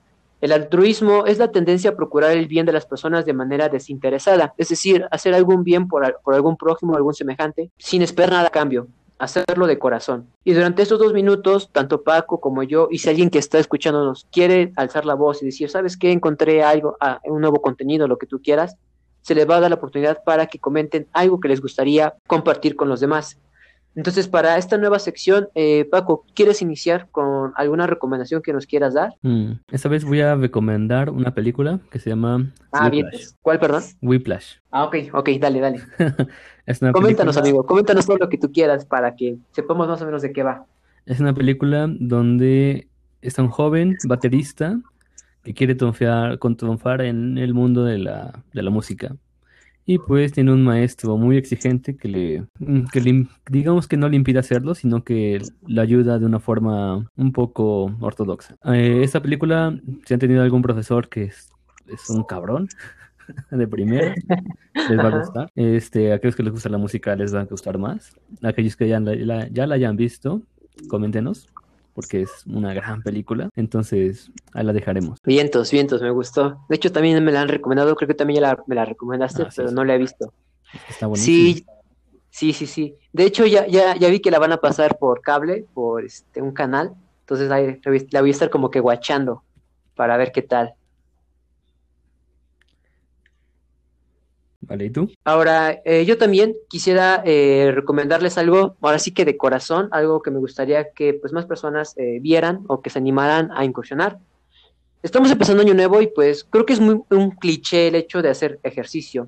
El 0.42 0.52
altruismo 0.52 1.26
es 1.26 1.38
la 1.38 1.52
tendencia 1.52 1.92
a 1.92 1.96
procurar 1.96 2.32
el 2.32 2.48
bien 2.48 2.66
de 2.66 2.74
las 2.74 2.86
personas 2.86 3.26
de 3.26 3.34
manera 3.34 3.70
desinteresada, 3.70 4.54
es 4.58 4.70
decir, 4.70 5.08
hacer 5.12 5.34
algún 5.34 5.64
bien 5.64 5.88
por, 5.88 6.06
algún 6.26 6.58
prójimo 6.58 6.96
algún 6.96 7.14
semejante 7.14 7.72
sin 7.78 8.02
esperar 8.02 8.32
nada 8.32 8.48
a 8.48 8.52
cambio, 8.52 8.88
hacerlo 9.18 9.66
de 9.66 9.80
corazón. 9.80 10.28
Y 10.44 10.54
durante 10.54 10.82
estos 10.82 11.00
dos 11.00 11.14
minutos, 11.14 11.70
tanto 11.72 12.04
Paco 12.04 12.40
como 12.42 12.64
yo, 12.64 12.90
y 12.92 13.00
si 13.00 13.10
alguien 13.10 13.30
que 13.30 13.40
está 13.40 13.60
escuchándonos 13.60 14.28
quiere 14.32 14.74
alzar 14.76 15.06
la 15.06 15.16
voz 15.16 15.42
y 15.42 15.46
decir, 15.46 15.70
¿sabes 15.70 15.98
qué? 15.98 16.12
Encontré 16.12 16.64
algo, 16.64 16.98
ah, 17.00 17.20
un 17.24 17.42
nuevo 17.42 17.62
contenido, 17.62 18.08
lo 18.08 18.18
que 18.18 18.28
tú 18.28 18.42
quieras, 18.42 18.76
se 19.22 19.34
les 19.34 19.50
va 19.50 19.58
a 19.58 19.60
dar 19.62 19.72
la 19.72 19.78
oportunidad 19.78 20.24
para 20.24 20.46
que 20.46 20.60
comenten 20.60 21.08
algo 21.12 21.40
que 21.40 21.48
les 21.48 21.60
gustaría 21.60 22.14
compartir 22.28 22.76
con 22.76 22.90
los 22.90 23.00
demás. 23.00 23.40
Entonces, 23.96 24.28
para 24.28 24.58
esta 24.58 24.78
nueva 24.78 25.00
sección, 25.00 25.48
eh, 25.56 25.88
Paco, 25.90 26.26
¿quieres 26.34 26.62
iniciar 26.62 27.08
con 27.12 27.54
alguna 27.56 27.88
recomendación 27.88 28.42
que 28.42 28.52
nos 28.52 28.66
quieras 28.66 28.94
dar? 28.94 29.14
Mm, 29.22 29.54
esta 29.72 29.88
vez 29.88 30.04
voy 30.04 30.20
a 30.20 30.36
recomendar 30.36 31.10
una 31.10 31.34
película 31.34 31.80
que 31.90 32.00
se 32.00 32.10
llama... 32.10 32.52
Ah, 32.74 32.90
bien. 32.90 33.08
¿Cuál, 33.42 33.60
perdón? 33.60 33.84
Whiplash. 34.02 34.56
Ah, 34.72 34.84
ok, 34.84 34.96
ok, 35.14 35.30
dale, 35.40 35.62
dale. 35.62 35.82
coméntanos, 36.94 37.38
amigo, 37.38 37.66
coméntanos 37.66 38.06
todo 38.06 38.18
lo 38.18 38.28
que 38.28 38.38
tú 38.38 38.52
quieras 38.52 38.86
para 38.86 39.16
que 39.16 39.38
sepamos 39.52 39.88
más 39.88 40.02
o 40.02 40.06
menos 40.06 40.22
de 40.22 40.34
qué 40.34 40.44
va. 40.44 40.66
Es 41.06 41.22
una 41.22 41.34
película 41.34 41.88
donde 41.90 42.90
está 43.22 43.42
un 43.44 43.50
joven 43.50 43.96
baterista 44.08 44.78
que 45.44 45.54
quiere 45.54 45.76
triunfar, 45.76 46.38
triunfar 46.58 47.02
en 47.02 47.38
el 47.38 47.54
mundo 47.54 47.86
de 47.86 48.00
la, 48.00 48.44
de 48.52 48.62
la 48.64 48.72
música. 48.72 49.16
Y 49.86 50.00
pues 50.00 50.32
tiene 50.32 50.52
un 50.52 50.64
maestro 50.64 51.16
muy 51.16 51.38
exigente 51.38 51.96
que 51.96 52.08
le, 52.08 52.46
mm, 52.60 52.86
que 52.92 53.28
digamos 53.50 53.88
que 53.88 53.98
no 53.98 54.10
le 54.10 54.16
impide 54.16 54.40
hacerlo, 54.40 54.74
sino 54.74 55.04
que 55.04 55.42
le 55.68 55.82
ayuda 55.82 56.18
de 56.18 56.26
una 56.26 56.40
forma 56.40 57.10
un 57.16 57.32
poco 57.32 57.96
ortodoxa. 58.00 58.56
Eh, 58.66 59.02
esta 59.04 59.22
película, 59.22 59.80
si 60.06 60.14
han 60.14 60.20
tenido 60.20 60.42
algún 60.42 60.64
profesor 60.64 61.08
que 61.08 61.26
es, 61.26 61.52
es 61.88 62.10
un 62.10 62.24
cabrón 62.24 62.68
de 63.52 63.68
primera, 63.68 64.16
les 64.90 64.98
va 64.98 65.08
a 65.08 65.20
gustar. 65.20 65.52
Este, 65.56 66.12
a 66.12 66.16
aquellos 66.16 66.36
que 66.36 66.44
les 66.44 66.54
gusta 66.54 66.70
la 66.70 66.80
música 66.80 67.16
les 67.16 67.34
va 67.34 67.42
a 67.42 67.46
gustar 67.46 67.78
más. 67.78 68.16
aquellos 68.42 68.76
que 68.76 68.88
ya 68.88 69.00
ya 69.52 69.68
la 69.68 69.76
hayan 69.76 69.96
visto, 69.96 70.42
coméntenos 70.88 71.48
porque 71.96 72.22
es 72.22 72.46
una 72.46 72.74
gran 72.74 73.02
película. 73.02 73.50
Entonces, 73.56 74.32
ahí 74.54 74.64
la 74.64 74.74
dejaremos. 74.74 75.20
Vientos, 75.24 75.72
vientos, 75.72 76.02
me 76.02 76.12
gustó. 76.12 76.60
De 76.70 76.76
hecho, 76.76 76.92
también 76.92 77.24
me 77.24 77.32
la 77.32 77.42
han 77.42 77.48
recomendado, 77.48 77.96
creo 77.96 78.08
que 78.08 78.14
también 78.14 78.42
ya 78.42 78.58
me 78.68 78.76
la 78.76 78.86
recomendaste, 78.86 79.44
ah, 79.44 79.50
pero 79.56 79.72
no 79.72 79.84
la 79.84 79.96
he 79.96 79.98
visto. 79.98 80.34
Está. 80.90 81.10
Sí, 81.16 81.66
Sí, 82.36 82.52
sí, 82.52 82.68
sí. 82.68 82.98
De 83.14 83.24
hecho, 83.24 83.46
ya, 83.46 83.66
ya, 83.66 83.96
ya 83.96 84.10
vi 84.10 84.20
que 84.20 84.30
la 84.30 84.40
van 84.40 84.52
a 84.52 84.58
pasar 84.58 84.98
por 84.98 85.22
cable, 85.22 85.66
por 85.74 86.04
este, 86.04 86.42
un 86.42 86.52
canal. 86.52 86.94
Entonces 87.22 87.50
ahí 87.50 87.80
la 88.12 88.20
voy 88.20 88.30
a 88.30 88.32
estar 88.32 88.50
como 88.50 88.70
que 88.70 88.82
guachando 88.82 89.42
para 89.96 90.18
ver 90.18 90.34
qué 90.34 90.42
tal. 90.42 90.74
Ahora, 95.24 95.82
eh, 95.86 96.06
yo 96.06 96.18
también 96.18 96.56
quisiera 96.70 97.22
eh, 97.26 97.72
recomendarles 97.74 98.38
algo, 98.38 98.76
ahora 98.82 99.00
sí 99.00 99.12
que 99.12 99.26
de 99.26 99.38
corazón, 99.38 99.90
algo 99.92 100.22
que 100.22 100.32
me 100.32 100.40
gustaría 100.40 100.92
que 100.92 101.14
pues 101.14 101.34
más 101.34 101.46
personas 101.46 101.94
eh, 101.98 102.20
vieran 102.22 102.64
o 102.68 102.82
que 102.82 102.90
se 102.90 103.00
animaran 103.00 103.52
a 103.54 103.66
incursionar. 103.66 104.20
Estamos 105.04 105.32
empezando 105.32 105.62
año 105.62 105.74
nuevo 105.74 106.02
y 106.02 106.08
pues 106.08 106.44
creo 106.44 106.66
que 106.66 106.74
es 106.74 106.80
muy 106.80 107.02
un 107.12 107.32
cliché 107.32 107.88
el 107.88 107.96
hecho 107.96 108.22
de 108.22 108.30
hacer 108.30 108.60
ejercicio. 108.64 109.28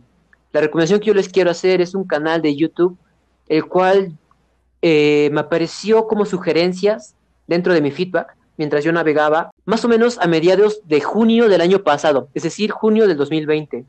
La 0.51 0.61
recomendación 0.61 0.99
que 0.99 1.07
yo 1.07 1.13
les 1.13 1.29
quiero 1.29 1.51
hacer 1.51 1.81
es 1.81 1.93
un 1.93 2.05
canal 2.05 2.41
de 2.41 2.55
YouTube, 2.55 2.97
el 3.47 3.65
cual 3.65 4.17
me 4.81 5.39
apareció 5.39 6.07
como 6.07 6.25
sugerencias 6.25 7.15
dentro 7.45 7.73
de 7.73 7.81
mi 7.81 7.91
feedback 7.91 8.35
mientras 8.57 8.83
yo 8.83 8.91
navegaba, 8.91 9.51
más 9.65 9.85
o 9.85 9.87
menos 9.87 10.17
a 10.17 10.27
mediados 10.27 10.81
de 10.85 11.01
junio 11.01 11.47
del 11.47 11.61
año 11.61 11.83
pasado, 11.83 12.29
es 12.33 12.43
decir, 12.43 12.71
junio 12.71 13.07
del 13.07 13.17
2020 13.17 13.85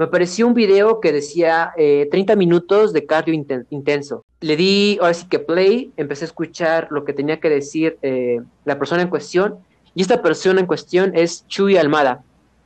me 0.00 0.06
apareció 0.06 0.46
un 0.46 0.54
video 0.54 0.98
que 0.98 1.12
decía 1.12 1.74
30 1.76 2.32
eh, 2.32 2.36
minutos 2.36 2.94
de 2.94 3.04
cardio 3.04 3.34
intenso. 3.68 4.24
Le 4.40 4.56
di, 4.56 4.96
ahora 4.98 5.12
sí 5.12 5.26
que 5.28 5.38
play, 5.38 5.92
empecé 5.98 6.24
a 6.24 6.28
escuchar 6.28 6.88
lo 6.90 7.04
que 7.04 7.12
tenía 7.12 7.38
que 7.38 7.50
decir 7.50 7.98
eh, 8.00 8.40
la 8.64 8.78
persona 8.78 9.02
en 9.02 9.10
cuestión, 9.10 9.58
y 9.94 10.00
esta 10.00 10.22
persona 10.22 10.58
en 10.58 10.64
cuestión 10.64 11.12
es 11.14 11.46
Chuy 11.48 11.76
Almada. 11.76 12.24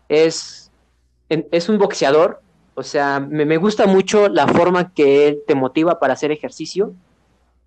Es, 0.09 0.70
es 1.29 1.68
un 1.68 1.77
boxeador, 1.77 2.40
o 2.77 2.85
sea, 2.85 3.18
me, 3.18 3.57
gusta 3.57 3.87
mucho 3.87 4.29
la 4.29 4.47
forma 4.47 4.94
que 4.94 5.27
él 5.27 5.42
te 5.44 5.57
motiva 5.57 5.99
para 5.99 6.12
hacer 6.12 6.31
ejercicio. 6.31 6.94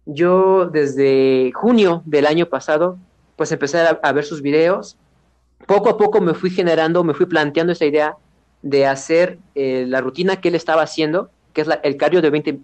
Yo 0.06 0.68
desde 0.68 1.52
junio 1.54 2.04
del 2.06 2.26
año 2.26 2.46
pasado, 2.46 2.98
pues 3.36 3.52
empecé 3.52 3.80
a 3.80 4.12
ver 4.14 4.24
sus 4.24 4.42
videos. 4.42 4.96
Poco 5.66 5.90
a 5.90 5.98
poco 5.98 6.22
me 6.22 6.34
fui 6.34 6.52
generando, 6.52 7.04
me 7.04 7.14
fui 7.14 7.26
planteando 7.26 7.74
esta 7.74 7.84
idea 7.84 8.16
de 8.70 8.86
hacer 8.86 9.40
eh, 9.56 9.86
la 9.88 10.02
rutina 10.02 10.42
que 10.42 10.50
él 10.50 10.56
estaba 10.56 10.82
haciendo, 10.82 11.30
que 11.54 11.62
es 11.62 11.68
el 11.84 11.98
cardio 11.98 12.22
de 12.22 12.30
20, 12.30 12.60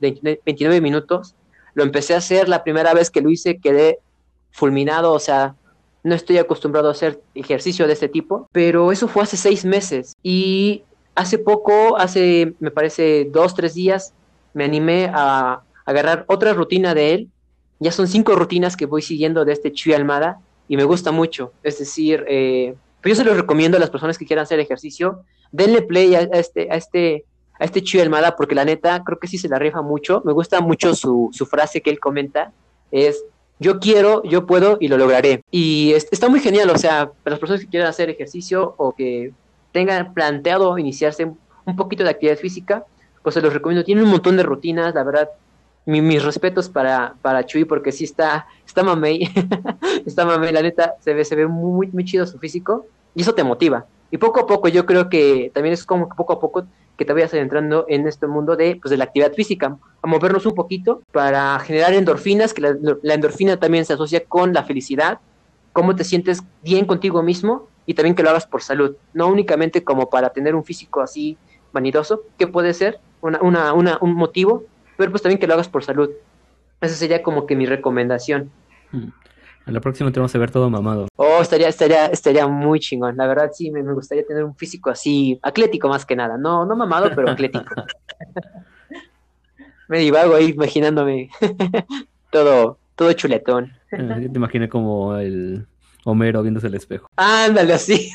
29 0.46 0.82
minutos. 0.82 1.36
Lo 1.74 1.84
empecé 1.84 2.13
a 2.13 2.18
hacer 2.18 2.50
la 2.50 2.63
primera 2.63 2.94
vez 2.94 3.10
que 3.10 3.22
lo 3.22 3.30
hice, 3.30 3.60
quedé 3.60 4.00
fulminado, 4.52 5.13
o 5.13 5.20
sea, 5.20 5.56
no 6.04 6.13
estoy 6.13 6.38
acostumbrado 6.38 6.89
a 6.89 6.92
hacer 6.92 7.22
ejercicio 7.34 7.88
de 7.88 7.94
este 7.94 8.10
tipo, 8.10 8.50
pero 8.52 8.92
eso 8.92 9.08
fue 9.08 9.24
hace 9.24 9.38
seis 9.38 9.63
meses. 9.63 10.13
Y 10.22 10.84
hace 11.16 11.38
poco, 11.38 11.98
hace, 11.98 12.54
me 12.60 12.70
parece, 12.70 13.30
dos, 13.32 13.56
tres 13.56 13.74
días, 13.74 14.13
me 14.54 14.66
animé 14.66 15.10
a 15.13 15.62
agarrar 15.86 16.26
otra 16.28 16.54
rutina 16.54 16.94
de 16.94 17.13
él. 17.13 17.30
Ya 17.80 17.92
son 17.92 18.08
cinco 18.08 18.36
rutinas 18.36 18.76
que 18.76 18.86
voy 18.86 19.02
siguiendo 19.02 19.46
de 19.46 19.54
este 19.54 19.72
Chuy 19.72 19.94
Almada 19.94 20.39
y 20.68 20.76
me 20.76 20.84
gusta 20.84 21.12
mucho. 21.12 21.54
Es 21.63 21.80
decir, 21.80 22.26
eh, 22.28 22.76
pues 23.02 23.18
yo 23.18 23.24
se 23.24 23.28
los 23.28 23.38
recomiendo 23.38 23.78
a 23.78 23.80
las 23.80 23.89
personas 23.89 24.18
que 24.18 24.26
quieran 24.26 24.44
hacer 24.44 24.60
ejercicio 24.60 25.24
denle 25.54 25.84
play 25.84 26.16
a, 26.16 26.22
este, 26.22 26.70
a 26.70 26.76
este, 26.76 27.24
a 27.58 27.63
este 27.63 27.82
Chuy 27.82 28.02
Almada, 28.02 28.36
porque 28.36 28.56
la 28.56 28.66
neta 28.66 29.02
creo 29.06 29.20
que 29.20 29.28
sí 29.28 29.38
se 29.38 29.48
la 29.48 29.60
rifa 29.60 29.82
mucho. 29.82 30.22
Me 30.26 30.34
gusta 30.34 30.60
mucho 30.60 30.94
su, 30.96 31.30
su 31.32 31.46
frase 31.46 31.82
que 31.82 31.89
él 31.89 32.02
comenta, 32.02 32.52
es 32.92 33.24
yo 33.60 33.80
quiero, 33.80 34.24
yo 34.24 34.46
puedo 34.46 34.78
y 34.82 34.89
lo 34.89 34.98
lograré. 34.98 35.44
Y 35.52 35.94
está 35.94 36.28
muy 36.28 36.42
genial, 36.42 36.70
o 36.70 36.78
sea, 36.78 37.12
para 37.24 37.36
las 37.36 37.39
personas 37.39 37.62
que 37.62 37.70
quieran 37.70 37.88
hacer 37.88 38.10
ejercicio 38.10 38.74
o 38.78 38.94
que 38.94 39.32
tengan 39.72 40.13
planteado 40.13 40.78
iniciarse 40.78 41.32
un 41.66 41.76
poquito 41.76 42.04
de 42.04 42.10
actividad 42.10 42.38
física, 42.38 42.84
pues 43.22 43.36
se 43.36 43.42
los 43.42 43.54
recomiendo. 43.54 43.86
Tiene 43.86 44.04
un 44.04 44.10
montón 44.10 44.36
de 44.36 44.44
rutinas, 44.44 44.94
la 44.94 45.04
verdad. 45.04 45.30
mis 45.86 46.24
respetos 46.24 46.68
para, 46.68 47.16
para 47.22 47.46
Chuy 47.46 47.63
porque 47.63 47.92
sí 47.92 48.04
está, 48.04 48.48
está 48.66 48.84
mamey, 48.84 49.30
está 50.06 50.26
mamey, 50.26 50.52
la 50.52 50.62
neta, 50.62 50.96
se 51.00 51.13
ve, 51.13 51.24
se 51.24 51.36
ve 51.36 51.48
muy, 51.48 51.88
muy 51.88 52.04
chido 52.04 52.26
su 52.26 52.39
físico 52.39 52.86
y 53.16 53.22
eso 53.22 53.34
te 53.34 53.44
motiva. 53.44 53.86
Y 54.13 54.19
poco 54.19 54.41
a 54.41 54.45
poco 54.45 54.67
yo 54.67 54.86
creo 54.86 55.10
que 55.10 55.49
también 55.56 55.73
es 55.73 55.88
como 55.88 56.08
que 56.08 56.15
poco 56.15 56.34
a 56.34 56.39
poco 56.39 56.67
que 56.97 57.04
te 57.04 57.13
vayas 57.13 57.34
adentrando 57.34 57.86
en 57.89 58.08
este 58.08 58.28
mundo 58.28 58.56
de, 58.56 58.76
pues, 58.80 58.91
de 58.91 58.97
la 58.97 59.06
actividad 59.06 59.34
física, 59.34 59.76
a 60.04 60.08
movernos 60.08 60.45
un 60.45 60.54
poquito 60.54 61.02
para 61.12 61.58
generar 61.58 61.95
endorfinas, 61.95 62.54
que 62.54 62.62
la, 62.62 63.15
endorfina 63.15 63.58
también 63.58 63.86
se 63.86 63.93
asocia 63.93 64.23
con 64.23 64.54
la 64.54 64.65
felicidad, 64.65 65.17
cómo 65.71 65.95
te 65.95 66.04
sientes 66.04 66.43
bien 66.62 66.86
contigo 66.86 67.23
mismo 67.23 67.67
y 67.88 67.95
también 67.95 68.13
que 68.13 68.21
lo 68.21 68.30
hagas 68.30 68.45
por 68.45 68.62
salud, 68.62 68.95
no 69.15 69.30
únicamente 69.30 69.84
como 69.84 70.12
para 70.12 70.30
tener 70.30 70.54
un 70.54 70.63
físico 70.63 71.02
así 71.02 71.36
vanidoso, 71.71 72.21
que 72.38 72.45
puede 72.45 72.76
ser 72.76 72.99
una, 73.19 73.41
una, 73.41 73.73
una, 73.73 73.97
un 73.99 74.13
motivo, 74.13 74.63
pero 74.95 75.10
pues 75.10 75.23
también 75.23 75.39
que 75.39 75.47
lo 75.47 75.56
hagas 75.56 75.69
por 75.69 75.84
salud. 75.84 76.12
Esa 76.82 76.93
sería 76.93 77.23
como 77.23 77.47
que 77.47 77.56
mi 77.56 77.65
recomendación. 77.65 78.52
A 79.65 79.71
la 79.71 79.80
próxima 79.80 80.12
te 80.12 80.19
vamos 80.19 80.36
a 80.36 80.39
ver 80.39 80.52
todo 80.52 80.69
mamado. 80.69 81.08
Oh, 81.15 81.39
estaría, 81.41 81.69
estaría, 81.69 82.08
estaría 82.08 82.47
muy 82.47 82.80
chingón. 82.80 83.15
La 83.15 83.28
verdad, 83.28 83.52
sí, 83.54 83.71
me, 83.71 83.82
gustaría 83.82 84.26
tener 84.26 84.43
un 84.43 84.56
físico 84.56 84.89
así, 84.89 85.39
atlético 85.41 85.88
más 85.88 86.06
que 86.06 86.15
nada. 86.15 86.38
No, 86.38 86.65
no 86.65 86.76
mamado, 86.76 87.12
pero 87.15 87.30
atlético. 87.30 87.63
me 89.88 89.99
divago 89.99 90.36
ahí 90.36 90.49
imaginándome 90.49 91.30
todo, 92.32 92.78
todo 92.95 93.13
chuletón. 93.13 93.71
Yo 93.91 94.32
te 94.32 94.38
imaginé 94.38 94.67
como 94.67 95.15
el 95.15 95.65
Homero 96.04 96.41
viéndose 96.41 96.67
el 96.67 96.76
espejo. 96.76 97.10
Ándale 97.15 97.73
así. 97.73 98.12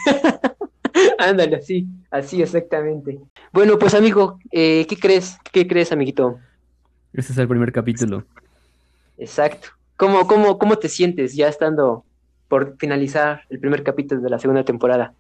Ándale 1.18 1.56
así, 1.56 1.86
así 2.10 2.42
exactamente. 2.42 3.18
Bueno, 3.52 3.78
pues 3.78 3.94
amigo, 3.94 4.38
eh, 4.50 4.86
¿qué 4.88 4.96
crees? 4.96 5.38
¿Qué 5.52 5.66
crees, 5.66 5.92
amiguito? 5.92 6.38
Este 7.12 7.32
es 7.32 7.38
el 7.38 7.48
primer 7.48 7.72
capítulo. 7.72 8.24
Exacto. 9.16 9.77
¿Cómo, 9.98 10.28
cómo, 10.28 10.58
cómo 10.60 10.78
te 10.78 10.88
sientes 10.88 11.34
ya 11.34 11.48
estando 11.48 12.04
por 12.46 12.76
finalizar 12.78 13.42
el 13.50 13.58
primer 13.58 13.82
capítulo 13.82 14.20
de 14.20 14.30
la 14.30 14.38
segunda 14.38 14.64
temporada? 14.64 15.12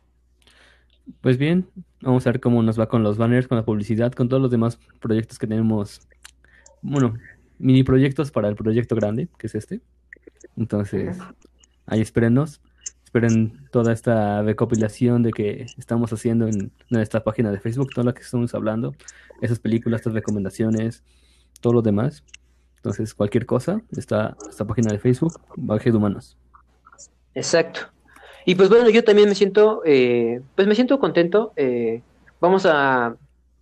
Pues 1.20 1.36
bien, 1.36 1.68
vamos 2.00 2.24
a 2.24 2.30
ver 2.30 2.40
cómo 2.40 2.62
nos 2.62 2.78
va 2.78 2.88
con 2.88 3.02
los 3.02 3.18
banners, 3.18 3.48
con 3.48 3.58
la 3.58 3.64
publicidad, 3.64 4.12
con 4.12 4.28
todos 4.28 4.40
los 4.40 4.52
demás 4.52 4.78
proyectos 5.00 5.36
que 5.36 5.48
tenemos. 5.48 6.06
Bueno, 6.80 7.14
mini 7.58 7.82
proyectos 7.82 8.30
para 8.30 8.46
el 8.48 8.54
proyecto 8.54 8.94
grande, 8.94 9.26
que 9.36 9.48
es 9.48 9.56
este. 9.56 9.80
Entonces, 10.56 11.18
ahí 11.86 12.00
espérenos. 12.00 12.60
Esperen 13.02 13.68
toda 13.72 13.92
esta 13.92 14.42
recopilación 14.42 15.24
de 15.24 15.32
que 15.32 15.66
estamos 15.76 16.12
haciendo 16.12 16.46
en 16.46 16.70
nuestra 16.88 17.24
página 17.24 17.50
de 17.50 17.58
Facebook, 17.58 17.90
todo 17.92 18.04
lo 18.04 18.14
que 18.14 18.22
estamos 18.22 18.54
hablando, 18.54 18.94
esas 19.42 19.58
películas, 19.58 20.02
estas 20.02 20.12
recomendaciones, 20.12 21.02
todo 21.60 21.72
lo 21.72 21.82
demás. 21.82 22.22
Entonces, 22.78 23.12
cualquier 23.14 23.44
cosa, 23.44 23.82
está 23.96 24.36
esta 24.48 24.64
página 24.64 24.92
de 24.92 24.98
Facebook, 24.98 25.40
Baje 25.56 25.90
de 25.90 25.96
Humanos. 25.96 26.36
Exacto. 27.34 27.80
Y 28.44 28.54
pues 28.54 28.68
bueno, 28.68 28.88
yo 28.88 29.04
también 29.04 29.28
me 29.28 29.34
siento, 29.34 29.82
eh, 29.84 30.40
pues 30.54 30.66
me 30.66 30.74
siento 30.74 30.98
contento. 30.98 31.52
Eh, 31.56 32.02
vamos 32.40 32.64
a 32.66 33.16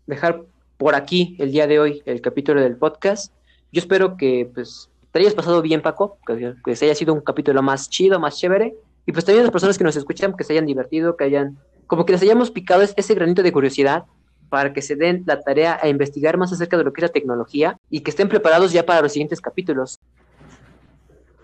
dejar 0.07 0.43
por 0.77 0.95
aquí 0.95 1.35
el 1.39 1.51
día 1.51 1.67
de 1.67 1.81
hoy 1.81 2.03
el 2.05 2.21
capítulo 2.21 2.61
del 2.61 2.77
podcast. 2.77 3.33
Yo 3.73 3.81
espero 3.81 4.17
que 4.17 4.49
pues 4.55 4.91
te 5.11 5.19
hayas 5.19 5.35
pasado 5.35 5.63
bien, 5.63 5.83
Paco, 5.83 6.19
que, 6.27 6.55
que 6.65 6.77
se 6.77 6.85
haya 6.85 6.95
sido 6.95 7.15
un 7.15 7.21
capítulo 7.21 7.63
más 7.63 7.89
chido, 7.89 8.21
más 8.21 8.39
chévere. 8.39 8.75
Y 9.07 9.13
pues 9.13 9.25
también 9.25 9.45
las 9.45 9.53
personas 9.53 9.79
que 9.79 9.85
nos 9.85 9.97
escuchan, 9.97 10.37
que 10.37 10.45
se 10.45 10.53
hayan 10.53 10.67
divertido, 10.67 11.17
que 11.17 11.25
hayan, 11.25 11.59
como 11.87 12.05
que 12.05 12.13
les 12.13 12.23
hayamos 12.23 12.51
picado 12.51 12.83
ese 12.83 13.15
granito 13.15 13.43
de 13.43 13.53
curiosidad 13.53 14.05
para 14.49 14.73
que 14.73 14.83
se 14.83 14.97
den 14.97 15.25
la 15.27 15.41
tarea 15.41 15.79
a 15.83 15.89
investigar 15.89 16.37
más 16.37 16.53
acerca 16.53 16.77
de 16.77 16.85
lo 16.85 16.93
que 16.93 17.01
es 17.01 17.09
la 17.09 17.13
tecnología 17.13 17.79
y 17.91 18.01
que 18.01 18.11
estén 18.11 18.29
preparados 18.29 18.73
ya 18.73 18.87
para 18.87 19.03
los 19.03 19.13
siguientes 19.13 19.41
capítulos. 19.41 19.99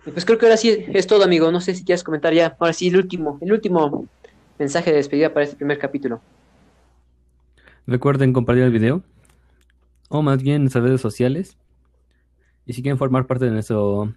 Y 0.07 0.11
pues 0.11 0.25
creo 0.25 0.39
que 0.39 0.47
ahora 0.47 0.57
sí 0.57 0.85
es 0.89 1.07
todo, 1.07 1.25
amigo. 1.25 1.51
No 1.53 1.61
sé 1.61 1.75
si 1.75 1.85
quieres 1.85 2.03
comentar 2.03 2.33
ya. 2.33 2.57
Ahora 2.59 2.73
sí, 2.73 2.89
el 2.89 2.97
último, 2.97 3.39
el 3.41 3.53
último 3.53 4.09
mensaje 4.59 4.91
de 4.91 4.97
despedida 4.97 5.33
para 5.33 5.45
este 5.45 5.57
primer 5.57 5.79
capítulo. 5.79 6.21
Recuerden 7.87 8.33
compartir 8.33 8.65
el 8.65 8.71
video, 8.71 9.03
o 10.09 10.23
más 10.23 10.43
bien 10.43 10.57
en 10.57 10.63
nuestras 10.63 10.85
redes 10.85 11.01
sociales. 11.01 11.57
Y 12.65 12.75
si 12.75 12.83
quieren 12.83 12.99
formar 12.99 13.27
parte 13.27 13.45
de 13.45 13.51
nuestro 13.51 14.15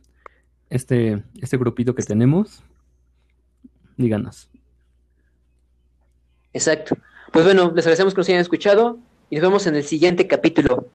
este, 0.69 1.23
este 1.41 1.57
grupito 1.57 1.95
que 1.95 2.03
tenemos, 2.03 2.63
díganos. 3.97 4.49
Exacto. 6.53 6.95
Pues 7.31 7.45
bueno, 7.45 7.71
les 7.75 7.85
agradecemos 7.85 8.13
que 8.13 8.19
nos 8.19 8.29
hayan 8.29 8.41
escuchado 8.41 8.97
y 9.29 9.35
nos 9.35 9.43
vemos 9.43 9.67
en 9.67 9.75
el 9.75 9.83
siguiente 9.83 10.27
capítulo. 10.27 10.83